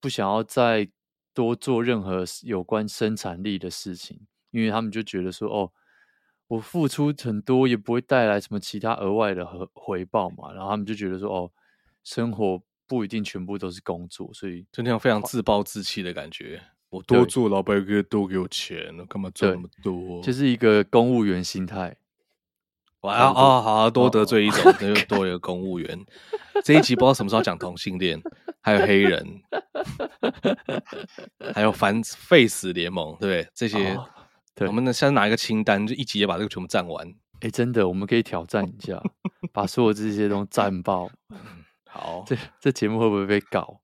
[0.00, 0.88] 不想要再
[1.32, 5.72] 多做任何有关生产力的事情，因为他们就觉得说哦，
[6.48, 11.50] 我付出很多也不会带来什么其他额外的回回报嘛，然后他们就觉得说哦，
[12.02, 16.62] 生活不一定全部都是工作，所以就那样非常自暴自弃的感觉。
[16.90, 20.22] 我多做，老板可以多给我钱，干嘛赚那么多？
[20.22, 21.96] 就是一个公务员心态。
[23.04, 25.98] 哇哦，好，好多得罪一种，又多一个公务员。
[26.64, 28.18] 这一集不知道什么时候讲同性恋，
[28.62, 29.42] 还有黑人，
[31.54, 33.48] 还有反废死联盟，对不对？
[33.54, 33.98] 这些，
[34.54, 37.06] 对，我们呢，现在拿一个清单，就一集也把这个全部占完。
[37.40, 39.02] 哎，真的，我们可以挑战一下，
[39.52, 41.10] 把所有这些都占爆。
[41.86, 43.80] 好，这这节目会不会被搞？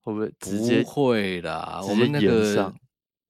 [0.00, 0.82] 会不会直接？
[0.82, 2.72] 不会啦，我们那个。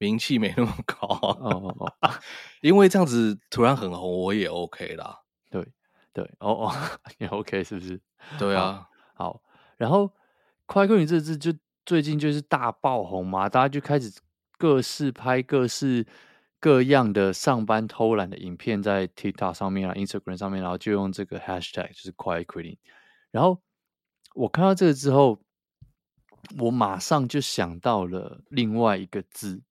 [0.03, 2.11] 名气没那么高哦，哦，哦，
[2.61, 5.17] 因为这样子突然很红，我也 OK 啦。
[5.49, 5.65] 对
[6.11, 6.71] 对，哦哦，
[7.19, 8.01] 也 OK 是不是？
[8.37, 8.85] 对啊，
[9.15, 9.31] 好。
[9.31, 9.41] 好
[9.77, 10.11] 然后
[10.67, 11.53] “快 quitting” 这字就
[11.85, 14.11] 最近就是大爆红嘛，大家就开始
[14.57, 16.05] 各式拍各式
[16.59, 22.77] 各样的上班偷懒的影片，在 TikTok 上面啊、Instagram 上面，然后就用这个 Hashtag 就是 “Quiet Quitting”。
[23.31, 23.61] 然后
[24.35, 25.39] 我看到这个之后，
[26.59, 29.61] 我马上就想到了另外一个字。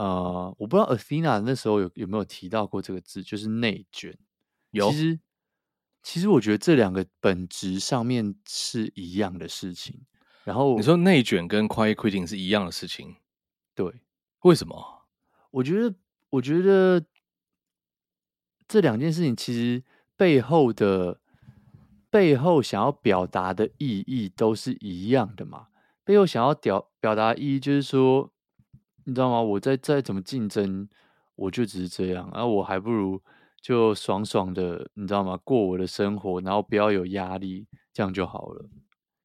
[0.00, 4.16] 呃，我不知道 Athena 那时候有有没有提到过这个字，就是内卷。
[4.70, 5.20] 有，其实
[6.02, 10.00] 其实我觉得这两个本质上面是一样的事情。
[10.42, 13.14] 然后你说内卷跟 quiet quitting 是一样的事情，
[13.74, 13.92] 对？
[14.40, 15.02] 为什么？
[15.50, 15.94] 我觉得，
[16.30, 17.04] 我觉得
[18.66, 19.84] 这两件事情其实
[20.16, 21.20] 背后的
[22.08, 25.66] 背后想要表达的意义都是一样的嘛。
[26.04, 28.32] 背后想要表表达意义就是说。
[29.04, 29.40] 你知道吗？
[29.40, 30.88] 我再再怎么竞争，
[31.34, 33.22] 我就只是这样，而、啊、我还不如
[33.60, 35.38] 就爽爽的，你知道吗？
[35.44, 38.68] 过我的生活，然后不要有压力，这样就好了。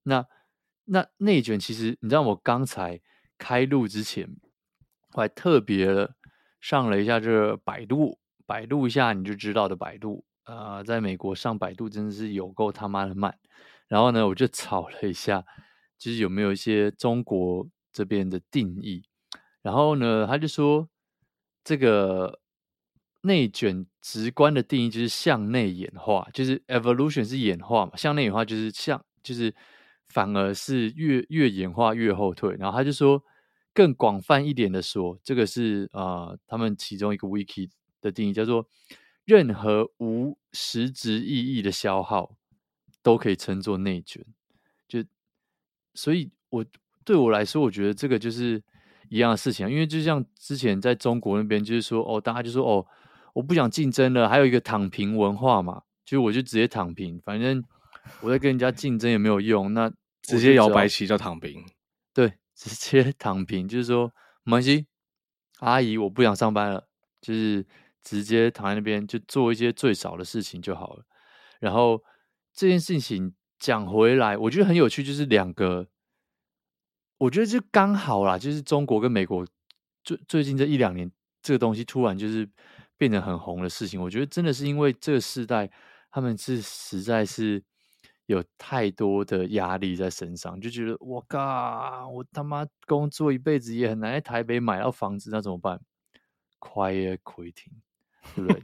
[0.03, 0.25] 那
[0.85, 3.01] 那内卷，其实你知道，我刚才
[3.37, 4.29] 开录之前，
[5.13, 5.87] 我还特别
[6.61, 13.37] 上了一下这个百度，百度一下你就知道的百度啊、呃，在美国上百度真的是有够他妈的慢。
[13.87, 15.43] 然后呢，我就 找了一下，
[15.97, 19.03] 就是有没有一些中国这边的定义。
[19.65, 20.87] 然后呢，他就说，
[21.63, 22.39] 这个
[23.21, 29.51] 内卷直观的定义就是向内演化，就是 evolution 是演化嘛，向内演化就是向，就是
[30.07, 32.55] 反而是越越演化越后退。
[32.59, 33.23] 然后他就说，
[33.73, 37.67] 更广泛一点的说，这个是啊、他们其中一个 wiki
[38.01, 38.69] 的定义叫做，
[39.23, 42.37] 任何无实质意义的消耗
[43.01, 44.23] 都可以称作内卷。
[44.87, 45.03] 就
[45.95, 46.63] 所以，我
[47.03, 48.61] 对我来说，我觉得这个就是。
[49.09, 52.85] 一样的事情，因为就像之前在中国那边，就是说哦，大家就说哦，
[53.33, 57.63] 我不想竞争了，还有一个躺平文化嘛，就我就直接躺平，反正
[58.21, 59.91] 我在跟人家竞争也没有用，那
[60.21, 61.63] 直接摇白旗叫躺平，
[62.13, 64.11] 对， 直接躺平，就是说
[64.43, 64.85] 没关系，
[65.59, 66.87] 阿姨我不想上班了，
[67.21, 67.65] 就是
[68.03, 71.03] 直接躺在那边就做一些最少的事情就好了。
[71.59, 72.01] 然后
[72.53, 75.87] 这件事情讲回来，我觉得很有趣，就是两个。
[77.17, 79.47] 我觉得就刚好啦，就是中国跟美国
[80.03, 81.09] 最最近这一两年，
[81.41, 82.47] 这个东西突然就是
[82.97, 84.01] 变得很红的事情。
[84.01, 85.71] 我觉得真的是因为这个世代，
[86.11, 87.63] 他们是实在是
[88.25, 95.79] 有太多的压力在身上，就觉得我靠，我他妈工作一辈子也很难在台北买到房子，那怎么办
[96.59, 97.79] ？Quiet quitting，
[98.35, 98.61] 对不对？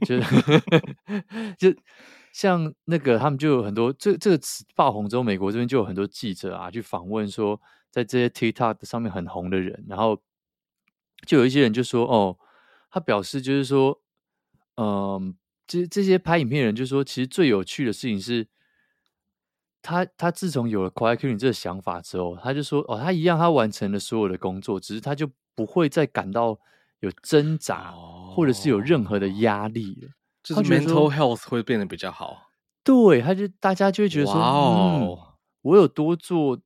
[1.56, 1.80] 就 就
[2.32, 7.58] 像那个他们就有很多这这个词爆红之后，美国这边就有很多记者啊去访问说。
[7.92, 10.20] 在这些 TikTok 上面很红的人，然后
[11.26, 12.38] 就有一些人就说：“哦，
[12.90, 14.00] 他表示就是说，
[14.76, 18.48] 嗯，这这些拍影片的人就说，其实最有趣的事情是，
[19.82, 26.58] 他他自从有了 quiet quitting 这个想法之后，他就说哦，他一样他完成了所有的工作，只是他就不会再感到
[27.00, 30.08] 有挣扎，哦、或者是有任何的压力了，
[30.42, 32.50] 就是 mental health 会变得比较好。
[32.82, 36.58] 对，他就大家就会觉得说，哇哦、嗯，我有多做，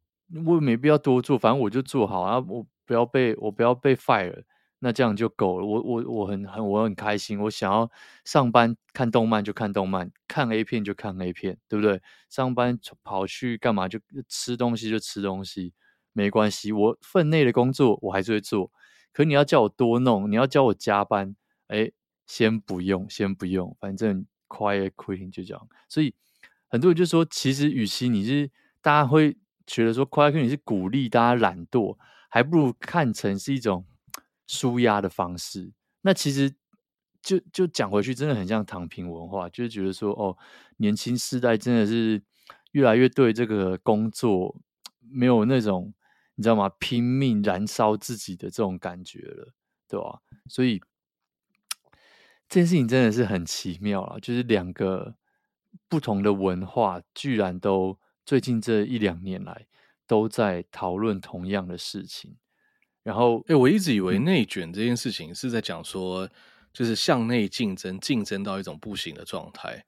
[0.46, 4.44] 我也没必要多做，反正我就做好啊，我不要被我不要被 fire。
[4.78, 7.90] 那这样就够了，我我我很很我很开心，我想要
[8.24, 12.00] 上班看动漫就看动漫，看 A 片就看 A 片，对不对？
[12.28, 15.72] 上班跑去干嘛就吃东西就吃东西，
[16.12, 18.70] 没关系，我分内的工作我还是会做。
[19.14, 21.34] 可你要叫我多弄，你要叫我加班，
[21.68, 21.90] 哎，
[22.26, 25.68] 先不用，先不用，反正 quiet quitting 就这样。
[25.88, 26.14] 所以
[26.68, 28.50] 很多人就说，其实与其你是
[28.82, 31.96] 大家会觉得说 quiet quitting 是鼓励大家懒惰，
[32.28, 33.84] 还不如看成是一种。
[34.48, 36.54] 舒压的方式，那其实
[37.20, 40.38] 就就讲回去，真的很像躺平文化，就是觉得说，哦，
[40.76, 42.22] 年轻世代真的是
[42.70, 44.54] 越来越对这个工作
[45.00, 45.92] 没有那种
[46.36, 46.68] 你知道吗？
[46.78, 49.52] 拼命燃烧自己的这种感觉了，
[49.88, 50.20] 对吧？
[50.48, 50.80] 所以
[52.48, 55.16] 这件事情真的是很奇妙啊，就是两个
[55.88, 59.66] 不同的文化，居然都最近这一两年来
[60.06, 62.36] 都在讨论同样的事情。
[63.04, 66.28] 然后，哎，我一直以为内卷这件事情是在讲说，
[66.72, 69.86] 就是向内竞争，竞争到一种不行的状态。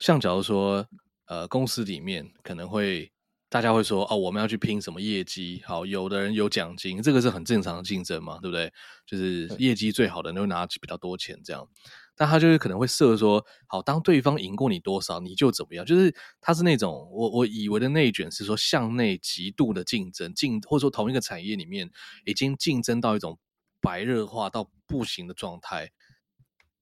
[0.00, 0.84] 像假如说，
[1.26, 3.12] 呃，公司里面可能会
[3.48, 5.62] 大家会说，哦，我们要去拼什么业绩？
[5.64, 8.72] 好，有的人有奖金，这个是很正常的竞争嘛，对不对？
[9.06, 11.64] 就是业绩最好的人会拿比较多钱，这样。
[12.16, 15.84] 但他就是可能会设说，好，当对方赢过你多少，你就怎么样。
[15.84, 21.90] 就是他是那种我我以为的内卷是说向内极度的竞争，竞或者说同一个产业里面
[22.24, 23.38] 已经竞争到一种
[23.80, 25.90] 白热化到不行的状态。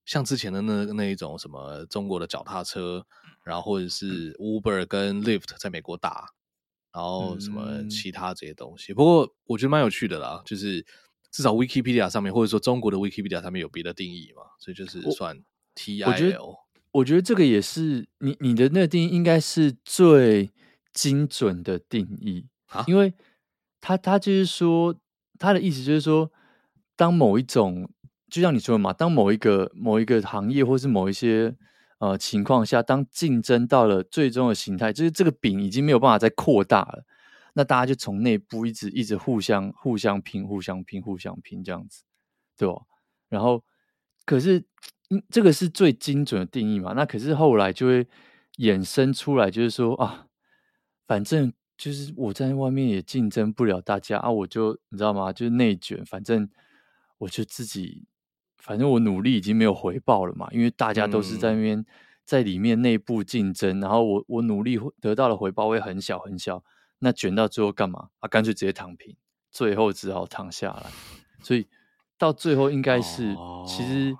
[0.04, 3.06] 像之前的那那一种什么中国的脚踏车，
[3.44, 6.26] 然后或者是 Uber 跟 Lyft 在美国打，
[6.92, 8.92] 然后什么其他这些东西。
[8.92, 10.84] 不过我觉得蛮有趣的啦，就是。
[11.32, 14.42] 至少 Wikipedia 上面，或者说中国的 Wikipedia 上面有别的定义嘛？
[14.58, 15.42] 所以就是算
[15.74, 16.06] TIL。
[16.06, 16.38] 我觉得，
[16.92, 20.50] 我觉得这个也是你你的那个定义应该是最
[20.92, 23.14] 精准的定义啊，因为
[23.80, 24.94] 他他就是说
[25.38, 26.30] 他的意思就是说，
[26.94, 27.90] 当某一种
[28.30, 31.56] 就像你说的嘛，当某一个某一个行业或是某一些
[31.98, 37.04] 呃情况下，当竞争到了最终的形态，就是这个饼已经没有办法再扩大了。
[37.54, 42.02] 那大家就从内部一直一直互相互相拼、互相拼、互相拼这样子，
[42.56, 42.74] 对吧？
[43.28, 43.62] 然后，
[44.24, 44.64] 可是，
[45.10, 46.92] 嗯，这个是最精准的定义嘛？
[46.94, 48.06] 那可是后来就会
[48.58, 50.26] 衍生出来，就是说啊，
[51.06, 55.32] 反正就是我在外面也竞争不了大家啊，我就你知道吗？
[55.32, 56.48] 就是内卷，反正
[57.18, 58.06] 我就自己，
[58.58, 61.84] 反正我努力已经没有回报了嘛，因为大家都是在那边
[62.24, 66.64] 在里面内部竞争，然后我我努力得到的回报会很小很小。
[67.04, 68.10] 那卷到最后干嘛？
[68.20, 69.16] 啊，干脆直接躺平，
[69.50, 70.86] 最后只好躺下来。
[71.42, 71.66] 所以
[72.16, 74.16] 到最后应该是，哦、其实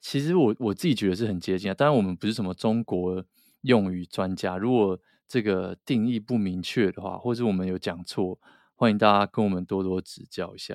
[0.00, 1.74] 其实我我自己觉得是很接近啊。
[1.74, 3.24] 当然我们不是什么中国
[3.60, 8.36] 用语专家，如果这个定义不明确的话，或者我们有讲错，
[8.74, 10.74] 欢迎大家跟我们多多指教一下。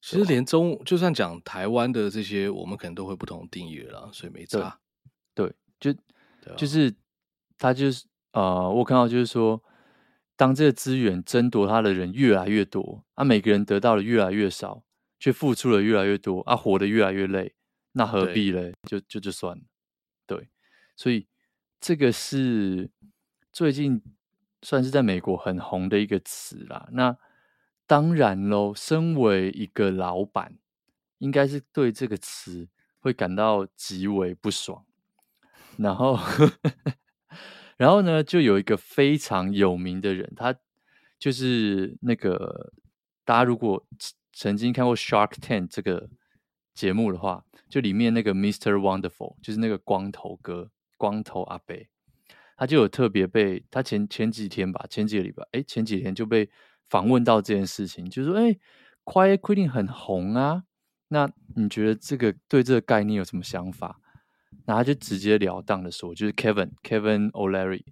[0.00, 4.78] 其实连中就算讲台湾的这些，我们可能都会不同定义了，所以没差。
[5.34, 6.94] 对，对，就、啊、就是
[7.58, 9.60] 他就是呃，我看到就是说。
[10.38, 14.84] 当这个资源争夺他的人越来越多，啊，每个人得到的越来越少，
[15.18, 17.56] 却付出的越来越多，啊，活得越来越累，
[17.90, 18.72] 那何必嘞？
[18.84, 19.64] 就就就算了，
[20.28, 20.48] 对，
[20.94, 21.26] 所以
[21.80, 22.88] 这个是
[23.52, 24.00] 最近
[24.62, 26.88] 算是在美国很红的一个词啦。
[26.92, 27.16] 那
[27.88, 30.56] 当然喽，身为一个老板，
[31.18, 32.68] 应该是对这个词
[33.00, 34.86] 会感到极为不爽，
[35.78, 36.16] 然后。
[37.78, 40.54] 然后呢，就有一个非常有名的人，他
[41.18, 42.72] 就是那个
[43.24, 43.86] 大家如果
[44.32, 46.10] 曾经看过《Shark Tank》这个
[46.74, 48.74] 节目的话，就里面那个 Mr.
[48.74, 51.76] Wonderful，就是那个光头哥、光头阿伯，
[52.56, 56.50] 他就有特别被他前前几天吧，前几个礼拜，哎，前几天就被
[56.88, 58.56] 访问到这件事情，就是说，哎
[59.04, 60.64] ，Quiet Quitting 很红啊，
[61.08, 64.00] 那你觉得这个对这个概念有什么想法？
[64.68, 67.84] 然后他就直截了当的说，就是 Kevin Kevin O'Leary，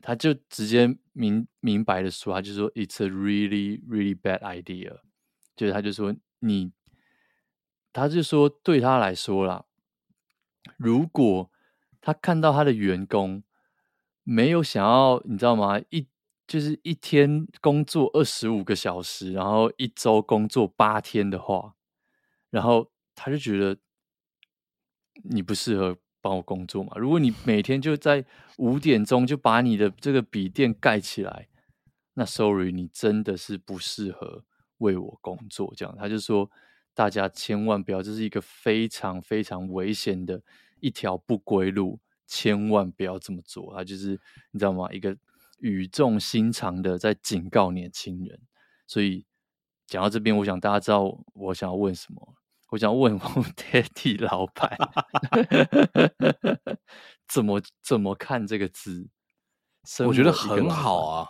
[0.00, 5.00] 他就直接明明白的说，他就说 It's a really really bad idea，
[5.54, 6.72] 就是他就说你，
[7.92, 9.66] 他就说对他来说啦，
[10.78, 11.50] 如果
[12.00, 13.42] 他看到他的员工
[14.22, 15.78] 没有想要，你知道吗？
[15.90, 16.08] 一
[16.46, 21.74] 就是一天工作二十五个小时，然后一周工作八天的话，
[22.48, 23.76] 然后他就觉得
[25.24, 25.98] 你不适合。
[26.22, 26.92] 帮我工作嘛。
[26.96, 28.24] 如果你每天就在
[28.56, 31.48] 五点钟就把你的这个笔电盖起来，
[32.14, 34.44] 那 sorry，你真的是不适合
[34.78, 35.70] 为我工作。
[35.76, 36.50] 这样，他就说
[36.94, 40.40] 大家千万不要，这是一个非常非常危险的
[40.80, 43.74] 一条不归路，千万不要这么做。
[43.74, 44.18] 他就是
[44.52, 44.90] 你知道吗？
[44.92, 45.16] 一个
[45.58, 48.40] 语重心长的在警告年轻人。
[48.86, 49.24] 所以
[49.86, 52.34] 讲到这边，我想大家知道我想要问什么。
[52.72, 53.20] 我想问问
[53.54, 54.74] Teddy 老板，
[57.28, 59.10] 怎么怎么看这个字？
[60.06, 61.28] 我觉得很好啊，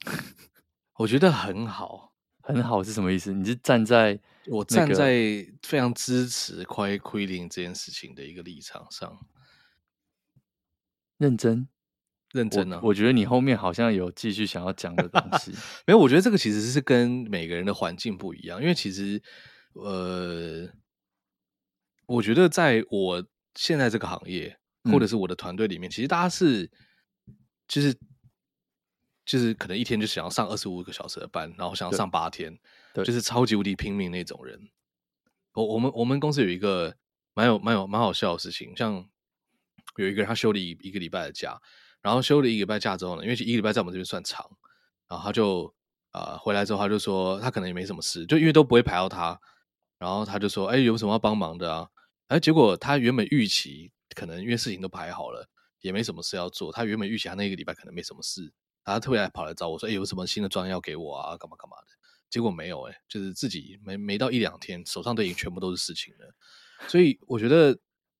[0.96, 3.34] 我觉得很好，很好是什么意思？
[3.34, 9.14] 你是站在我站在非常支持 Quiet Quitting 这件事情的一个立场上，
[11.18, 11.68] 认真
[12.32, 12.80] 认真呢、啊？
[12.82, 15.52] 我觉得你后面好像有继续想要讲的东西，
[15.86, 15.98] 没有？
[15.98, 19.22] 我觉得这个其实是跟每个人的环境不一样，因为其实。
[19.74, 20.68] 呃，
[22.06, 26.70] 我觉得在我现在这个行业，或者是我的团队里面，嗯、其实大家是，
[27.68, 27.94] 就是，
[29.24, 32.58] 就是可能一天就想要上二十五个小时的班，然后想要上八天，
[32.94, 34.70] 对，就是超级无敌拼命那种人。
[35.52, 36.96] 我我们我们公司有一个
[37.34, 38.94] 蛮有蛮有蛮好笑的事情，像
[39.96, 41.60] 有一个人他休了一一个礼拜的假，
[42.00, 44.48] 然后休了一个礼拜假之后呢，因为一个礼拜在我们这边算长，
[45.08, 45.72] 然后他就
[46.10, 49.38] 啊、呃、回来之后他就说他可能也没什么事，就因为都不会排到他。
[49.98, 51.88] 然后他就说：“哎，有什么要帮忙的啊？”
[52.28, 55.48] 哎，结果他原本预期可能因为事情都排好了，
[55.80, 56.70] 也没什么事要做。
[56.72, 58.52] 他原本预期他那个礼拜可能没什么事，
[58.84, 61.36] 他特别来跑来找我说：“哎，有什么新的专案要给我啊？
[61.36, 61.86] 干嘛干嘛的？”
[62.30, 66.34] 结果没有，哎，就是自己没没到一两天，手上都已经全部都是事情了。
[66.86, 67.78] 所以我觉得，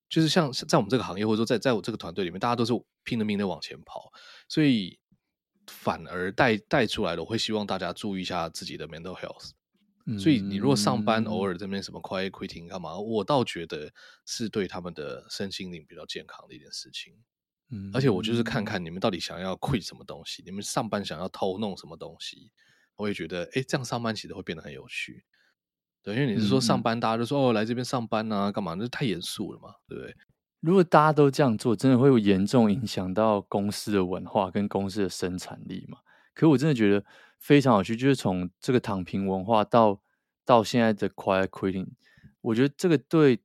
[0.09, 2.73] 就是像在我们这个行业，或者说在在我这个团队里面，大家都是
[3.05, 4.11] 拼了命的往前跑，
[4.49, 4.99] 所以
[5.67, 9.51] 反而带带出来的，我会希望大家注意一下自己的 mental health。
[10.17, 13.93] 所以你如果上班偶尔这边什么 quiet quitting 干嘛，我倒觉得
[14.25, 17.15] 是对他们的身心灵比较健康的一件事情。
[17.71, 22.53] 嗯，而且我就是看看你们到底想要 quit 什么东西，你们上班想要偷弄什么东西，
[22.97, 25.25] 我也觉得，哎，这样上班其实会变得很有趣。
[26.03, 28.75] 对，因为你是说上班，大家都说哦，来这边上班啊，干嘛？
[28.75, 30.15] 那太严肃了嘛，对不对？
[30.61, 35.99] 如果大家都这样做，真的会有严重影响到公司的文化跟公司的生产力嘛？
[36.33, 37.05] 可我真的觉得。
[37.39, 40.01] 非常有趣，就是从这个躺平文化到
[40.45, 41.87] 到现在的 quiet quitting，
[42.41, 43.41] 我觉得这个对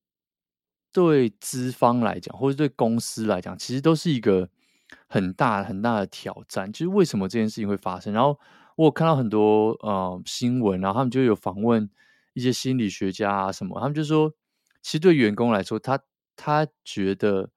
[0.91, 4.49] 对资方来讲，或者对公司来讲，其实都是一个
[5.07, 6.71] 很大很大的挑战。
[6.71, 8.13] 就是为什么这件事情会发生？
[8.13, 8.39] 然后
[8.75, 11.89] 我有看到很多呃新闻，然后他们就有访问
[12.33, 14.33] 一些心理学家啊什么，他们就说，
[14.81, 15.99] 其实对员工来说，他
[16.35, 17.49] 他觉得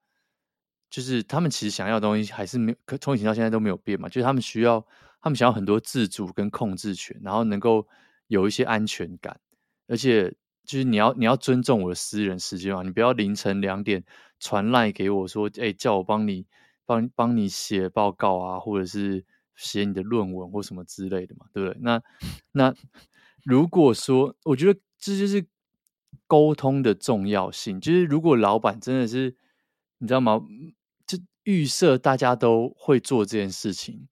[0.89, 4.85] 就是他们其实想要的东西还是没有，可从以前到现在都没有变嘛，就是他们需要。
[5.21, 7.87] 他们想要很多自主跟控制权，然后能够
[8.27, 9.39] 有一些安全感，
[9.87, 10.33] 而且
[10.65, 14.03] 就是你要你要尊重我的私人时间嘛，你不要凌晨两点
[14.39, 16.45] 传赖给我说，哎，叫我帮你
[16.85, 21.77] 帮帮你写报告啊，或者是写你的论文或什么之类的嘛，对不对？
[21.81, 22.01] 那
[22.51, 22.73] 那
[23.43, 25.45] 如果说，我觉得这就是
[26.27, 29.35] 沟通的重要性，就是如果老板真的是
[29.97, 30.41] 你知道吗？
[31.05, 34.07] 就预设大家都会做这件事情。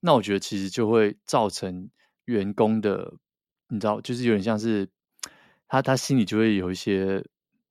[0.00, 1.90] 那我觉得其实就会造成
[2.26, 3.14] 员工的，
[3.68, 4.88] 你知道，就是有点像是
[5.66, 7.24] 他他心里就会有一些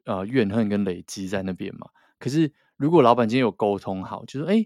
[0.05, 1.89] 呃怨恨跟累积在那边嘛。
[2.19, 4.65] 可是如果老板今天有沟通好，就是哎，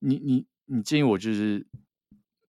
[0.00, 1.66] 你你你建议我就是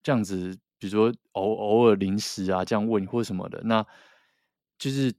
[0.02, 3.86] 这样子，比如说偶偶尔临时啊这样问或什么的，那
[4.78, 5.14] 就是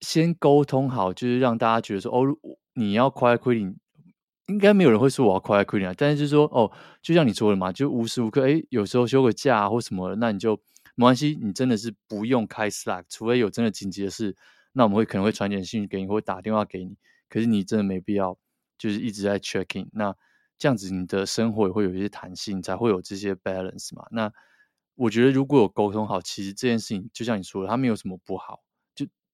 [0.00, 2.36] 先沟通好，就是让大家觉得说哦，
[2.74, 3.76] 你要 quiet quitting。
[4.46, 6.70] 应该没有人会说我要 quiet quitting，但是就是说哦，
[7.00, 10.54] 就像你说的嘛，就无时无刻哎，有时候休个假或什么，那你就
[10.94, 14.36] 没关系，你真的是不用开 Slack，除非有真的紧急的事，
[14.72, 16.96] 那我们会可能会传简讯给你，或打电话给你。
[17.28, 18.38] 可是你真的没必要，
[18.78, 19.88] 就是一直在 checking。
[19.92, 20.14] 那
[20.58, 24.06] 这样子你的生活也会有一些弹性，才会有这些 balance 嘛。
[24.10, 24.30] 那
[24.94, 28.60] 我觉得如果有沟通好，其实这件事情就像你说的，它没有什么不好，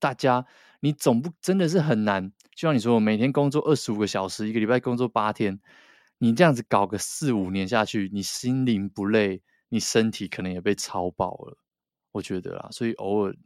[0.01, 0.47] 大家。
[0.83, 5.61] 你总不真的是很难，就像你说，我每天工作二十五个小时，一个礼拜工作八天，
[6.17, 11.59] 你这样子搞个四五年下去，你心灵不累，你身体可能也被超爆了，
[12.13, 13.37] 我觉得啊，所以偶尔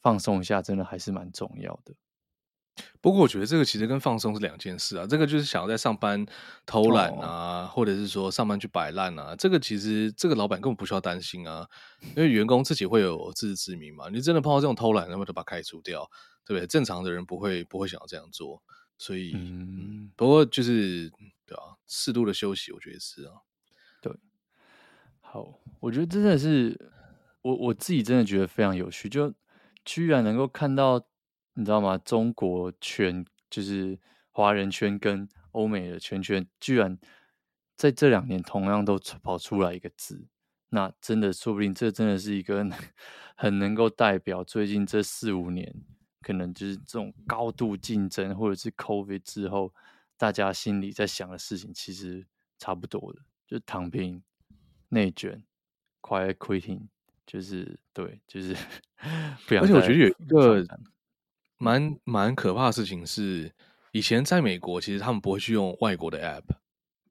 [0.00, 1.94] 放松一下，真的还是蛮重要的。
[3.00, 5.06] 不过我觉得这个其实跟放松是两件事啊。
[5.06, 6.24] 这个就是想要在上班
[6.66, 9.34] 偷懒啊，哦、或者是说上班去摆烂啊。
[9.36, 11.68] 这个其实这个老板根本不需要担心啊，
[12.16, 14.08] 因为员工自己会有自知之明嘛。
[14.08, 16.08] 你真的碰到这种偷懒，那么就把他开除掉，
[16.44, 16.66] 对不对？
[16.66, 18.62] 正常的人不会不会想要这样做。
[18.98, 21.10] 所以，嗯，不过就是
[21.46, 23.32] 对啊，适度的休息，我觉得是啊。
[24.02, 24.12] 对，
[25.20, 26.90] 好，我觉得真的是
[27.42, 29.32] 我我自己真的觉得非常有趣，就
[29.84, 31.07] 居然能够看到。
[31.58, 31.98] 你知道吗？
[31.98, 33.98] 中国圈就是
[34.30, 36.96] 华人圈跟欧美的圈圈，居然
[37.74, 40.24] 在这两年同样都跑出来一个字，
[40.68, 42.64] 那真的说不定这真的是一个
[43.34, 45.74] 很能够代表最近这四五年，
[46.22, 49.74] 可能就是这种高度竞争，或者是 COVID 之后，
[50.16, 52.24] 大家心里在想的事情，其实
[52.56, 54.22] 差不多的，就躺平、
[54.90, 55.42] 内卷、
[56.02, 56.82] quiet quitting，
[57.26, 58.54] 就是对，就是
[59.48, 59.64] 不想。
[59.64, 60.64] 而且我觉得有一个
[61.58, 63.52] 蛮蛮可怕的事情是，
[63.92, 66.44] 以前在美国，其实他们不会去用外国的 app，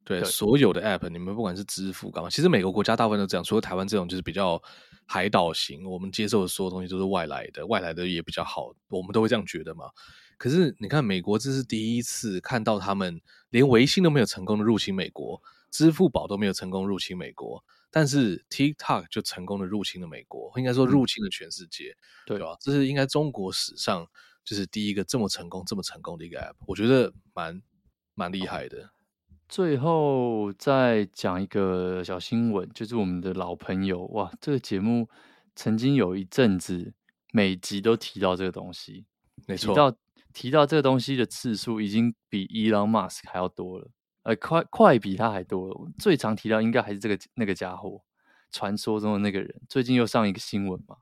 [0.05, 4.61] 对，对所有的 app，你们不管是支付干嘛，其实每个国家大部分都这样，除了台湾这种就是比较
[5.05, 9.85] 海岛型，我们接受的所有东西都是外来的，外来的也比较好，我们都会这样觉得嘛。
[10.37, 13.19] 可是你看，美国这是第一次看到他们
[13.49, 15.41] 连微信都没有成功的入侵美国，
[15.71, 22.55] 支付宝都没有成功入侵美国，但是 TikTok 就成功的入侵了美国，应该说入侵了全世界，嗯、对吧？
[22.61, 24.07] 这是应该中国史上。
[24.47, 27.61] 就是第一个这么成功、这么成功的一个 app，我觉得蛮
[28.15, 28.91] 蛮厉害的。
[29.49, 35.09] 最后再讲一个小新闻，就是我们的老朋友哇，这个节目
[35.53, 36.93] 曾经有一阵子
[37.33, 39.05] 每集都提到这个东西，
[39.45, 39.97] 没错，提到
[40.33, 43.89] 提到这个东西的次数已经比 Elon Musk 还要多了，
[44.23, 45.91] 呃，快快比他还多了。
[45.99, 48.01] 最常提到应该还是这个那个家伙，
[48.49, 49.61] 传说中的那个人。
[49.67, 50.95] 最近又上一个新闻嘛，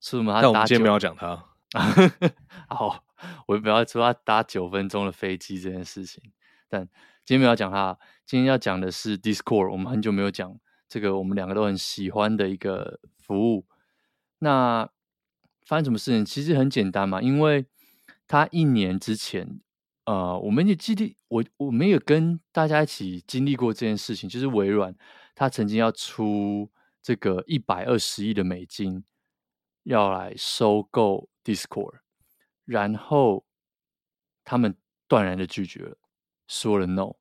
[0.00, 0.40] 是吗？
[0.40, 1.55] 但我们今天没有讲他。
[2.68, 3.04] 好，
[3.46, 6.22] 我不要说他搭九分钟的飞机这件事情，
[6.68, 6.88] 但
[7.24, 9.70] 今天没有讲他，今天要讲的是 Discord。
[9.70, 10.58] 我们很久没有讲
[10.88, 13.66] 这个，我们两个都很喜欢的一个服务。
[14.38, 14.88] 那
[15.64, 16.24] 发生什么事情？
[16.24, 17.66] 其实很简单嘛，因为
[18.26, 19.60] 他一年之前，
[20.04, 24.94] 呃，我们也记得，我我们也跟大家一起经历过这件事情，就是微软
[25.34, 26.70] 他曾经要出
[27.02, 29.04] 这个一百二十亿的美金
[29.84, 31.28] 要来收购。
[31.46, 32.00] Discord，
[32.64, 33.44] 然后
[34.42, 34.74] 他们
[35.06, 35.96] 断然的拒绝了，
[36.48, 37.14] 说了 no，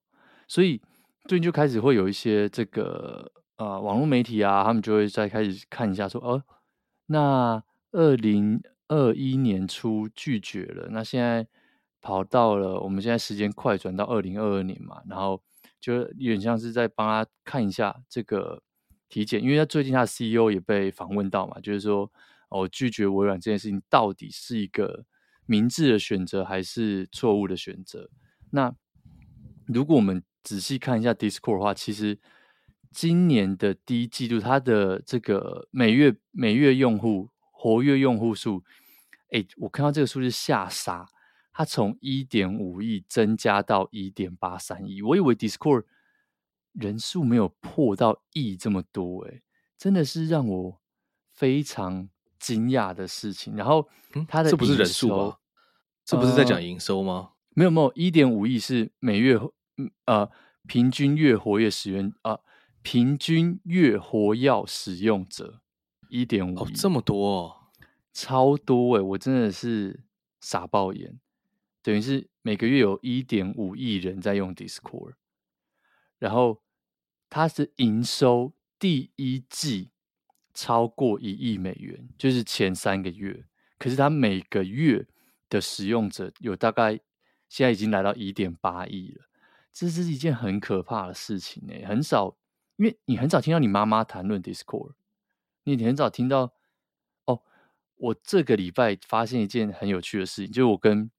[0.47, 0.81] 所以
[1.27, 6.43] 最近就开始会有一些这个呃网络媒体啊，他们就会再开始看一下说，哦，
[7.05, 11.47] 那二零二一年初拒绝了，那现在
[12.01, 15.39] 跑到了我们现在时间快转到二零二二年嘛，然后
[15.79, 18.63] 就有点像是在帮他看一下这个
[19.07, 22.11] 体检，因为他最近他的 CEO 也被访问到嘛，就是说。
[22.49, 25.05] 哦，拒绝微软这件事情到底是一个
[25.45, 28.09] 明智的选择还是错误的选择？
[28.51, 28.73] 那
[29.67, 32.19] 如果我们仔细看一下 Discord 的话，其实
[32.91, 38.63] 今年的第一季度，它的这个每月每月用户活跃用户数，
[39.31, 41.07] 哎，我看到这个数字吓傻，
[41.51, 45.01] 它从一点五亿增加到一点八三亿。
[45.01, 45.83] 我以为 Discord
[46.73, 49.41] 人数没有破到亿这么多，哎，
[49.77, 50.81] 真的是让我
[51.33, 52.09] 非常。
[52.45, 53.89] 惊讶的事情，然后
[54.27, 55.37] 他的、嗯、这不是人数吗？
[56.03, 57.13] 这不是在讲营收吗？
[57.13, 59.39] 呃、没有没有，一点五亿是每月
[60.05, 60.29] 呃
[60.67, 62.41] 平均月活跃使用啊、呃，
[62.83, 65.61] 平均月活跃使用者
[66.09, 67.55] 一点五亿，这么多、哦，
[68.13, 69.01] 超多哎！
[69.01, 70.03] 我真的是
[70.39, 71.19] 傻爆眼，
[71.81, 75.13] 等于是每个月有一点五亿人在用 Discord，
[76.19, 76.61] 然后
[77.27, 79.89] 它是营收第一季。
[80.55, 83.45] 超过一亿美元，就是前三个月。
[83.77, 85.05] 可是它每个月
[85.49, 86.99] 的使用者有大概
[87.49, 89.25] 现在已经来到一点八亿了，
[89.71, 91.85] 这是一件很可怕的事情诶。
[91.85, 92.37] 很少，
[92.77, 94.93] 因为你很少听到你妈妈谈论 Discord，
[95.65, 96.53] 你很少听到。
[97.25, 97.41] 哦，
[97.97, 101.11] 我这个礼拜发现一件很有趣的事情，就是我跟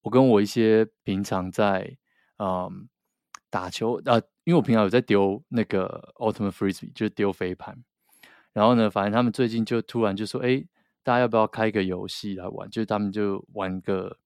[0.00, 1.98] 我跟我一些平常在
[2.38, 2.88] 嗯
[3.50, 7.84] 打球啊，因为我平常有在丢那个 Ultimate Frisbee，就是丢飞盘。
[8.58, 10.60] 然后呢，反正他们最近就突然就说：“哎，
[11.04, 14.18] 大家要不要开一个游戏来玩？”就是他们就玩个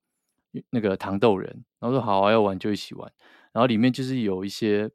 [0.71, 3.13] 那个糖豆人，然后说：“好啊，要玩就一起玩。”
[3.53, 4.91] 然后里面就是有一些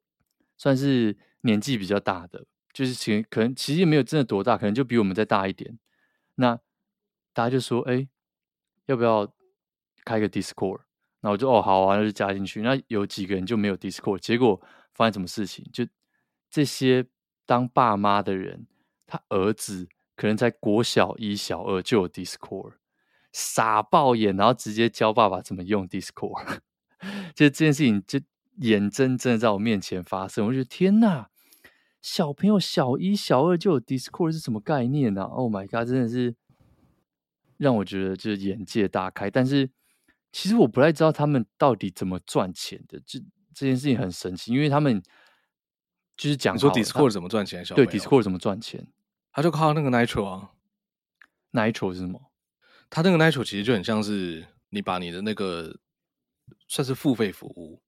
[0.57, 5.77] 算是年纪比较大的，就是其可能其实也没有真的多大，可能就比我们再大一点。
[6.33, 6.59] 那
[7.31, 8.07] 大家就说：“哎，
[8.88, 9.31] 要不要
[10.03, 10.79] 开个 Discord？”
[11.21, 14.59] 然后我就：“哦，好啊，那就加进去。”那有几个人就没有 Discord，结果
[14.95, 15.63] 发生什么事情？
[15.71, 15.85] 就
[16.49, 17.05] 这些
[17.45, 18.65] 当爸妈的人。
[19.08, 22.74] 他儿子可能在国小一小二就有 Discord，
[23.32, 26.60] 傻爆眼，然后直接教爸爸怎么用 Discord，
[27.34, 28.20] 就这件事情就
[28.58, 31.30] 眼睁睁在我面前发生，我觉得天哪，
[32.01, 36.36] 小朋友小一小二就有 Discord 是什么概念呢、啊？Oh my god，真的是
[37.58, 39.30] 让我觉得就是眼界大开。
[39.30, 39.70] 但是
[40.32, 43.20] 其实我不太知道他们到底怎么赚钱的，这
[43.53, 45.01] 这件事情很神奇，因为他们
[46.16, 48.88] 就是讲说 Discord 怎么赚钱，对 Discord 怎么赚钱。
[49.38, 50.49] 他就靠那个 Nitro 啊
[51.51, 52.31] ，Nitro 是什么？
[52.89, 55.77] 他那个 Nitro 其实就很像是你把你的那个
[56.67, 57.79] 算是付费服务，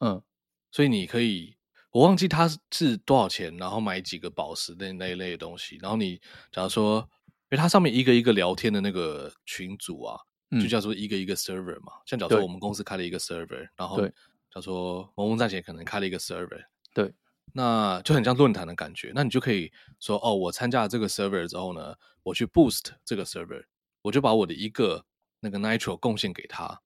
[0.00, 0.22] 嗯，
[0.70, 1.56] 所以你可以，
[1.90, 5.78] 我忘记它是多少钱，然后买几个宝石那那一类的东西。
[5.80, 6.20] 然后你
[6.52, 6.98] 假如说，
[7.44, 10.20] 因为它上面一个一个聊天的那个群组啊，
[10.60, 11.94] 就叫做一个一个 server 嘛。
[11.94, 17.10] 嗯、像假如说我们公司开了一个 server，然后假如说萌萌站前可能开了一个 server，对，
[17.52, 19.12] 那就很像论坛的感觉。
[19.14, 23.64] 那你就可以说，哦，我参加了这个 server 之后呢，我去 boost 这个 server，
[24.02, 25.04] 我就把我的一个
[25.40, 26.80] 那个 Nitro 贡献给他。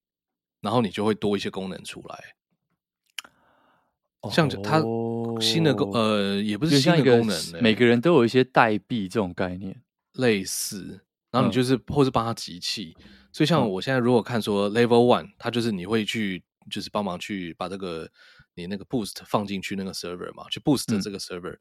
[0.60, 2.34] 然后你就会多一些功能出来，
[4.30, 4.82] 像它
[5.38, 11.02] 新的功呃也不是新的功能，欸，每个人都有一些代币这种概念类似。
[11.30, 12.96] 然后你就是、嗯、或是帮他集气，
[13.30, 18.08] 所以像我现在如果看说 Level One，它就是你会去就是帮忙去把这个
[18.55, 21.55] 你那个 Boost 放进去那个 Server 嘛，去 Boost 这个 Server。
[21.55, 21.61] 嗯、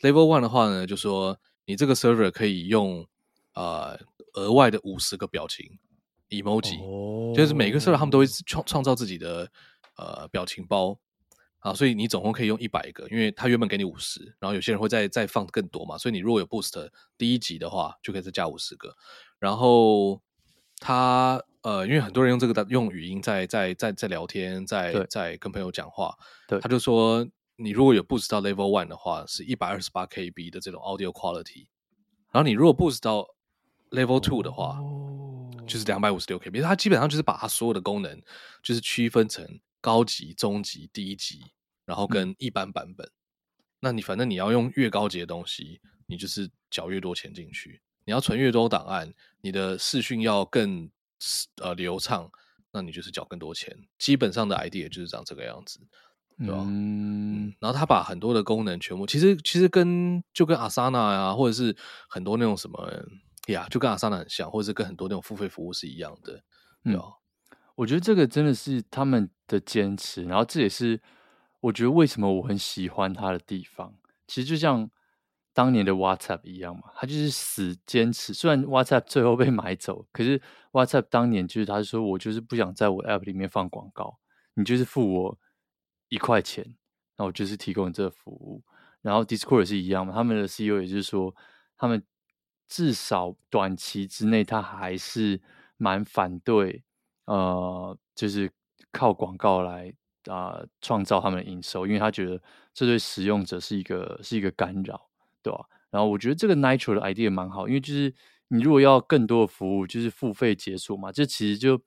[0.00, 3.06] Level One 的话呢，就说你这个 Server 可以用
[3.52, 3.96] 啊、
[4.34, 5.78] 呃、额外的五十个表情。
[6.28, 9.48] emoji、oh, 就是每个 server 他们都会创创造自己的
[9.96, 10.98] 呃表情包
[11.60, 18.92] 啊，所以你总共可以用一百个，因为他原本给你五十，然后有些人会再再放更多嘛，所以你如果有 boost 第一级的话，就可以再加五十个。
[19.38, 20.20] 然后
[20.80, 31.66] 他呃，因为很多人用这个用语音在在在在聊天，在在跟朋友讲话，对，他就说你如果有 boost 到 level one 的话，是一百二十八 KB 的这种 audio quality，
[32.30, 33.26] 然后你如果 boost 到
[33.90, 34.78] level two 的话。
[34.78, 35.26] Oh.
[35.66, 38.22] 就是两百五十六 KB，它基本上就是把它所有的功能，
[38.62, 39.44] 就是区分成
[39.80, 41.40] 高级、中级、低级，
[41.84, 43.04] 然后跟一般版本。
[43.04, 43.10] 嗯、
[43.80, 47.82] 那你反正你要用越高级的东西，你就是缴越多钱进去。
[48.04, 50.88] 你要存越多档案，你的视讯要更
[51.62, 52.30] 呃流畅，
[52.72, 53.76] 那你就是缴更多钱。
[53.98, 55.80] 基本上的 idea 就是长这个样子，
[56.38, 56.64] 对吧？
[56.66, 61.76] 嗯，然后他把很多的功能全部，其实其实跟就跟 Asana 啊，或者是
[62.08, 62.90] 很多那种什么。
[63.46, 66.42] 呀就跟阿萨纳很像，或者是跟很多那种付费服务是一样的。
[66.82, 67.00] 嗯，
[67.76, 71.00] 我觉得这个真的是他们的坚持，然后这也是
[71.60, 73.94] 我觉得为什么我很喜欢他的地方。
[74.26, 74.90] 其实就像
[75.56, 78.34] 当年的 WhatsApp 一样嘛，他就是死坚持。
[78.34, 80.38] 虽然 WhatsApp 最后被买走，可是
[80.72, 84.18] WhatsApp 当年就是他说我就是不想在我 App 里面放广告，
[84.52, 85.38] 你就是付我
[86.10, 86.76] 一块钱，
[87.16, 88.62] 那我就是提供这服务。
[89.00, 91.34] 然后 Discord 也是一样嘛，他们的 CEO 也就是说
[91.78, 92.04] 他们。
[92.68, 95.40] 至少短期之内，他还是
[95.76, 96.82] 蛮反对，
[97.26, 98.50] 呃，就是
[98.90, 99.94] 靠广告来
[100.24, 102.42] 啊创造他们的营收，因为他觉得
[102.74, 105.05] 这对使用者是一个是一个干扰，
[105.50, 105.64] 对吧？
[105.90, 108.12] 然后我觉得这个 Nitro 的 idea 蛮好，因为就是
[108.48, 111.80] 你如果要更多的服务，就是付费解锁嘛，这其实就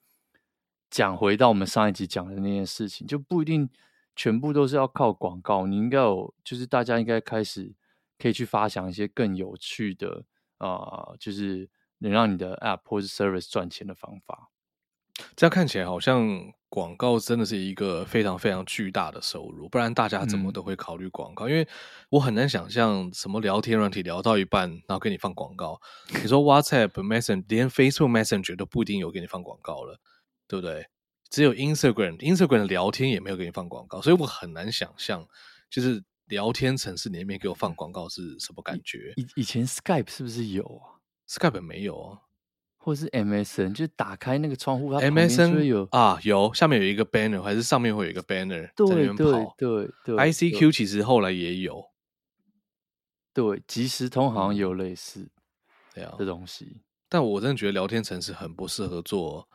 [0.90, 3.70] 讲回到我们上一集讲的那件事情，就不一定
[4.16, 7.74] 全部都是要靠广告，你应该有，就是大家应该开始
[8.18, 10.26] 可以去发想一些更有趣的。
[10.60, 14.50] 啊、就是能让你的 App 或是 Service 赚钱的方法。
[15.36, 16.28] 这样看起来好像
[16.70, 21.48] 广告真的是一个非常非常巨大的收入，不然大家怎么都会考虑广告？
[21.48, 21.68] 嗯、因为
[22.10, 25.80] 我很难想象什么聊天软体聊到一半，然后给你放广告。
[26.22, 30.00] 你说 WhatsApp、 Messenger，连 Facebook Messenger 都不一定有给你放广告了，
[30.48, 30.88] 对不对？
[31.30, 35.28] 只有 Instagram，Instagram 的聊天也没有给你放广告，所以我很难想象，
[35.70, 36.04] 就是。
[36.30, 39.12] 聊天程式里面给我放广告是什么感觉？
[39.16, 42.20] 以以前 Skype 是不是有啊？Skype 没有啊，
[42.90, 49.56] 或是 MSN，就打开那个窗户，它旁边就有 MSN 啊，有下面有一个 banner，还是上面会有一个 banner 在那边跑？
[49.56, 51.86] 对对对，对，ICQ 其实后来也有，
[53.32, 55.30] 对，即时通好像有类似
[55.94, 59.48] 这样的东西，嗯，但我真的觉得聊天城市很不适合做。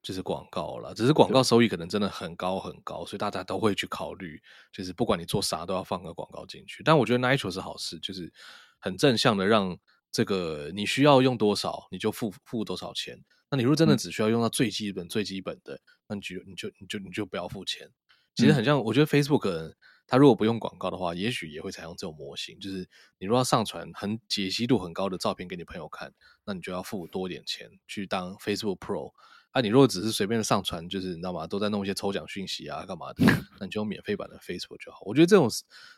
[0.00, 4.40] 就是广告了，只是广告收益可能真的很高很高，所以大家都会去考虑，
[4.72, 6.84] 就是不管你做啥都要放个广告进去。
[6.84, 8.32] 但我觉得 Nitro 是好事，就是
[8.78, 9.76] 很正向的让
[10.10, 13.24] 这个你需要用多少你就付付多少钱。
[13.50, 17.90] 那你如果真的只需要用到最基本、嗯、最基本的，那你就你就你就你就不要付钱。
[18.34, 19.74] 其实很像，我觉得 Facebook
[20.06, 22.88] 它如果不用广告的话，也许也会采用这种模型，就是
[23.18, 26.12] 你如果要上传很解析度很高的照片给你朋友看，
[26.44, 29.12] 那你就要付多点钱去当 Facebook Pro。
[29.50, 31.46] 啊，你如果只是随便的上传，就是你知道吗？
[31.46, 33.24] 都在弄一些抽奖讯息啊，干嘛的？
[33.58, 34.98] 那你就用免费版的 Facebook 就好。
[35.06, 35.48] 我觉得这种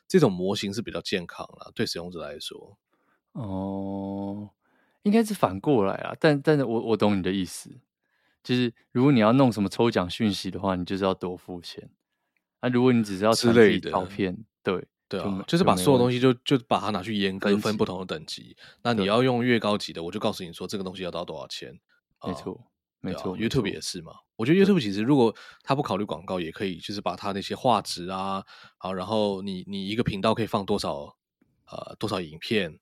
[0.06, 2.78] 这种模型是比较健康啦，对使用者来说。
[3.32, 4.50] 哦，
[5.02, 6.14] 应该是反过来啊。
[6.20, 7.70] 但但是我我懂你的意思，
[8.42, 11.90] 就是如果你要弄什么抽奖讯息的话，你就是要多付钱。
[12.60, 18.56] 那、啊、如果你只是要之类的照片，对对啊，就，就是把所有东西就就把它拿去阉割，分不同的等级。
[18.82, 21.78] 那你要用越高级的，我就告诉你说这个东西要到多少钱。
[22.26, 22.54] 没错。
[22.54, 22.68] 啊
[23.02, 24.12] 没错，YouTube 也是嘛。
[24.36, 28.44] 我觉得 YouTube 其实如果他不考虑广告，也可以，就是把他那些画质啊，
[28.76, 31.16] 好，然后你你一个频道可以放多少
[31.70, 32.78] 呃多少影片，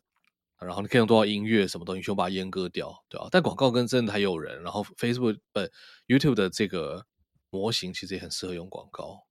[0.60, 3.28] 然后你可以用多少音乐什么东西，全部把它阉割掉，对吧？
[3.30, 5.68] 但广告跟真的还有人，然后 Facebook 呃
[6.06, 7.06] YouTube 的这个
[7.50, 9.24] 模型其实也很适合用广告。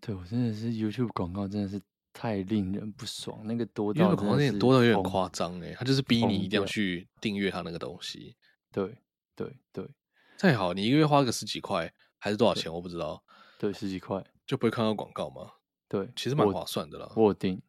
[0.00, 1.80] 对，我真的是 YouTube 广告真的是
[2.12, 8.36] 太令人不爽，那个多到 YouTube 广告有点多到有点夸张哎，他就是逼你一定要去订阅他那个东西。
[8.72, 8.96] 对
[9.36, 9.88] 对对，
[10.36, 13.22] 再好你一个月花个十几块还是多少钱我不知道。
[13.58, 15.50] 对，十几块就不会看到广告吗？
[15.88, 17.12] 对，其实蛮划算的啦。
[17.14, 17.60] 我有订，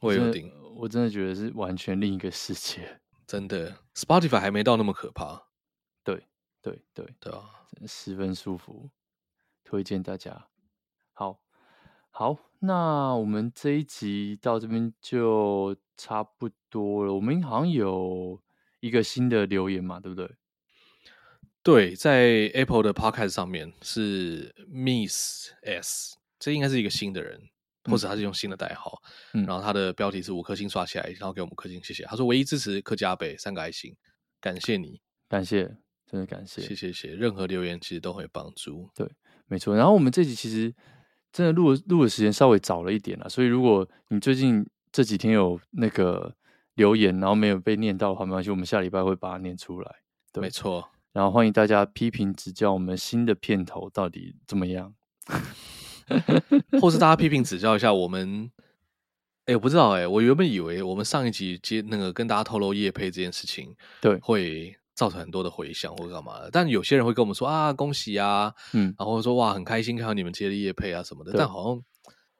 [0.00, 3.00] 我也有订，我真的觉得是完全另一个世界。
[3.26, 5.48] 真的，Spotify 还没到那么可怕。
[6.02, 6.26] 对
[6.60, 8.90] 对对对啊，十分舒服，
[9.64, 10.48] 推荐大家。
[11.12, 11.40] 好，
[12.10, 17.14] 好，那我们这一集到这边就差不多了。
[17.14, 18.42] 我们好像有
[18.80, 20.30] 一个新的留言嘛，对不对？
[21.62, 27.48] 对，在 Apple 的 Podcast 上面是 Miss S，这应该是一个新的人，
[27.84, 29.00] 或者他是用新的代号。
[29.32, 32.04] 嗯，然后他的标题是五颗星刷起来，然后给我们五颗星，谢谢。
[32.04, 33.94] 他说唯一支持客家北三个爱心，
[34.40, 35.64] 感谢你，感谢，
[36.06, 37.08] 真的感谢，谢谢谢。
[37.08, 38.88] 任何留言其实都会帮助。
[38.94, 39.08] 对，
[39.46, 39.76] 没错。
[39.76, 40.74] 然后我们这集其实
[41.32, 46.34] 真的录录的时间稍微早了一点了，所以如果你最近这几天有那个
[46.74, 49.96] 留言，然后没有被念到的话，没关系，我们下礼拜会把它念出来。
[50.32, 50.88] 对，没错。
[51.12, 54.94] 然后欢迎大家批评指教，我们新的片头到底怎么样？
[56.80, 58.50] 或是大家批评指教一下我们？
[59.46, 66.50] 哎，我不知道哎，我原本以为我们上一集接那个跟大家透露夜配这件事情，对，会造成很多的回响或者干嘛的。
[66.50, 71.32] 但有些人会跟我们说啊，恭喜啊，嗯，然后说哇，很开心看到你们接的夜配啊什么的。
[71.36, 71.82] 但好像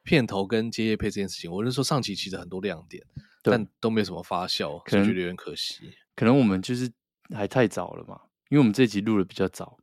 [0.02, 3.04] 片头跟接叶配这件事情，我是说上集其实很多亮点，
[3.42, 5.92] 但都没有什么发酵，可能觉得有点可惜。
[6.16, 6.90] 可能我们就是
[7.34, 8.18] 还太早了嘛。
[8.48, 9.76] 因为我们这集录的比较早，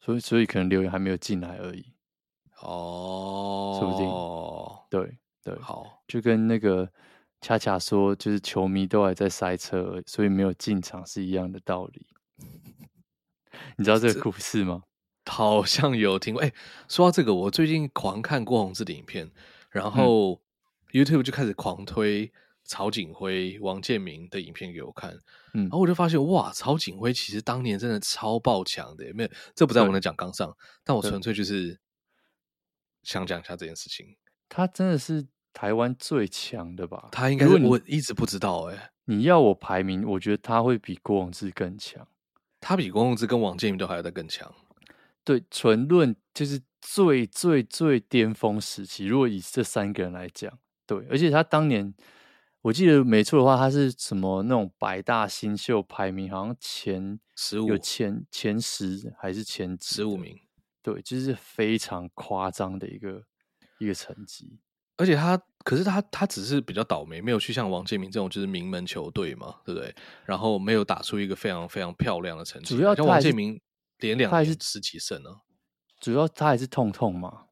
[0.00, 1.94] 所以所以可能留言还没有进来而已。
[2.60, 4.08] 哦，说不定。
[4.90, 6.90] 对对，好，就跟那个
[7.40, 12.06] 恰恰说，就是球迷都还在塞车，所以没有进场是一样的道理。
[13.76, 14.82] 你知道这个故事吗？
[15.26, 16.42] 好像有听过。
[16.42, 16.52] 哎，
[16.88, 19.30] 说到这个，我最近狂看郭宏志的影片，
[19.70, 20.40] 然后
[20.92, 22.32] YouTube 就开始狂推。
[22.70, 25.10] 曹景辉、王建民的影片给我看，
[25.54, 30.54] 嗯，然后我就发现哇，曹景辉其实当年真的超爆强的，没有，这不在我的讲纲上，
[30.84, 31.80] 但我纯粹就是
[33.02, 34.16] 想讲一下这件事情。
[34.48, 37.08] 他真的是台湾最强的吧？
[37.12, 38.90] 他应该是我一直不知道哎、欸。
[39.04, 42.06] 你要我排名，我觉得他会比郭泓志更强，
[42.60, 44.54] 他比郭泓志跟王建民都还要再更强。
[45.24, 51.94] 对，纯论就是最最最巅峰时期，如果以这三个人来讲，对，而且他当年。
[52.62, 60.36] 我记得没错的话，他是什么那种百大新秀排名，好像前十五，有前前十还是前十五名？
[60.82, 63.24] 对，就是非常夸张的一个
[63.78, 64.60] 一个成绩。
[64.96, 69.94] 而且他，可是他他只是比较倒霉，没有去像王建民这种就是名门球队嘛，对不对？
[70.24, 72.76] 然后没有打出一个非常非常漂亮的成绩。
[72.76, 73.60] 主要像王建民
[73.98, 75.42] 连两年十几胜呢，
[76.00, 77.46] 主要他还是痛痛嘛，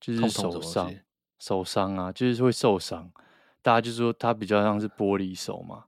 [0.00, 0.94] 就是手伤
[1.38, 3.12] 手伤啊，就是会受伤。
[3.60, 5.84] 大家就说他比较像是玻璃手嘛，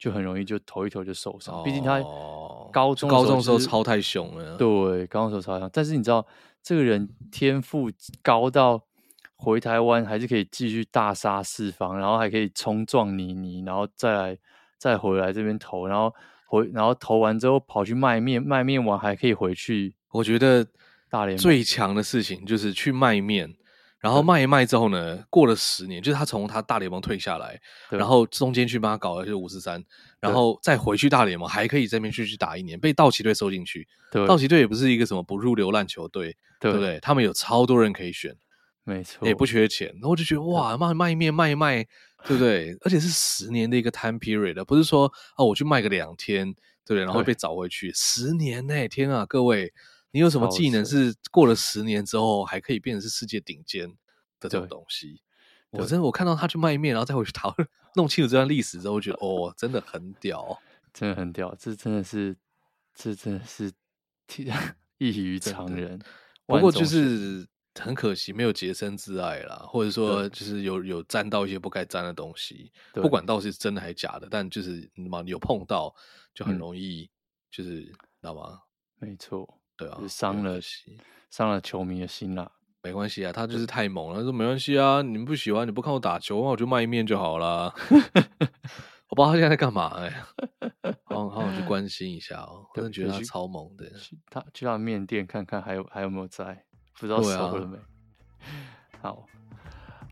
[0.00, 1.62] 就很容易就投一投就受伤。
[1.62, 2.02] 毕竟他
[2.72, 5.70] 高中高中时候超太凶了，对，高中时候超凶。
[5.70, 6.26] 但是你知道，
[6.62, 7.90] 这个人天赋
[8.22, 8.82] 高到
[9.36, 14.38] 回台湾还是可以继续大杀四方，然后还可以冲撞倪妮，然后再来
[14.78, 16.14] 再回来这边投，然后
[16.46, 19.94] 回然后投完之后跑去卖面，卖面完还可以回去。
[20.12, 20.66] 我觉得
[21.10, 23.54] 大连最强的事情就是去卖面。
[24.00, 29.84] 然后卖一卖之后呢，过了十年，就是他从他大联盟退下来，然后中间去帮他搞了就是五十三，
[30.20, 33.86] 然后再回去大联盟，还可以这边继续打一年，被道奇队收进去。
[34.26, 36.98] 道奇队也不是一个什么不入流烂球队，对不对？
[37.00, 38.34] 他们有超多人可以选，
[38.84, 39.88] 没错，也不缺钱。
[39.88, 41.84] 然后我就觉得哇，卖卖面卖一卖，
[42.24, 42.74] 对不对？
[42.80, 46.50] 而且是十年的一个 time period，不是说啊我去卖个两天，
[46.86, 47.04] 对不对？
[47.04, 48.88] 然后被找回去，十年呢？
[48.88, 49.74] 天啊，各位。
[50.12, 53.88] 你有什么技能是过了十年之后还可以变成是世界顶尖
[54.40, 55.22] 的这种东西？
[55.70, 60.60] 我真的我看到他去卖面，然后再回去讨论弄清楚这段历史之后，我觉得哦，真的很屌，
[60.92, 62.36] 真的很屌，这真的是
[62.92, 63.70] 这真的是
[64.98, 65.96] 异于常人。
[66.44, 67.46] 不过就是
[67.76, 75.94] 很可惜没有洁身自爱啦，或者说就是有有沾到一些不该沾的东西，不管到底是真的还是假的，但就是嘛有碰到
[76.34, 77.08] 就很容易
[77.48, 78.60] 就是、嗯、知道吗？
[78.98, 79.59] 没错。
[79.80, 80.60] 对啊，伤了
[81.30, 82.50] 伤了球迷的心啦。
[82.82, 84.16] 没关系啊，他就是太猛了。
[84.16, 87.74] 他说没关系啊，你们不喜欢，你不看我打球，那我就卖面就好了。
[89.08, 90.06] 我不知道他现在在干嘛哎、
[90.82, 92.64] 欸，好好想去关心一下哦。
[92.68, 93.90] 我真的觉得他超猛的。
[94.30, 96.64] 他去他面店看看还有还有没有在，
[96.98, 97.76] 不知道收了没。
[97.76, 97.82] 啊、
[99.02, 99.26] 好。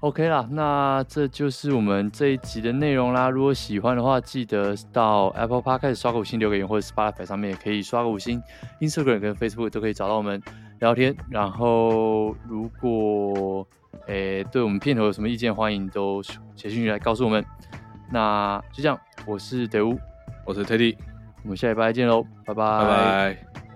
[0.01, 3.28] OK 啦，那这就是我们这一集的内容啦。
[3.28, 8.40] 如果喜欢的话，记得到 Apple Podcast 刷个五星留个言，或者 Spotify 上面也可以刷个五星。
[8.80, 10.40] Instagram 跟 Facebook 都可以找到我们
[10.78, 11.12] 聊天。
[11.28, 13.66] 然后，如果
[14.07, 16.22] 诶，对我们片头有什么意见，欢迎都
[16.55, 17.44] 写信来告诉我们。
[18.12, 18.96] 那就这样，
[19.26, 19.99] 我是德乌，
[20.44, 20.96] 我是 Teddy，
[21.42, 22.78] 我们下礼拜见喽，拜拜。
[22.78, 23.68] 拜拜。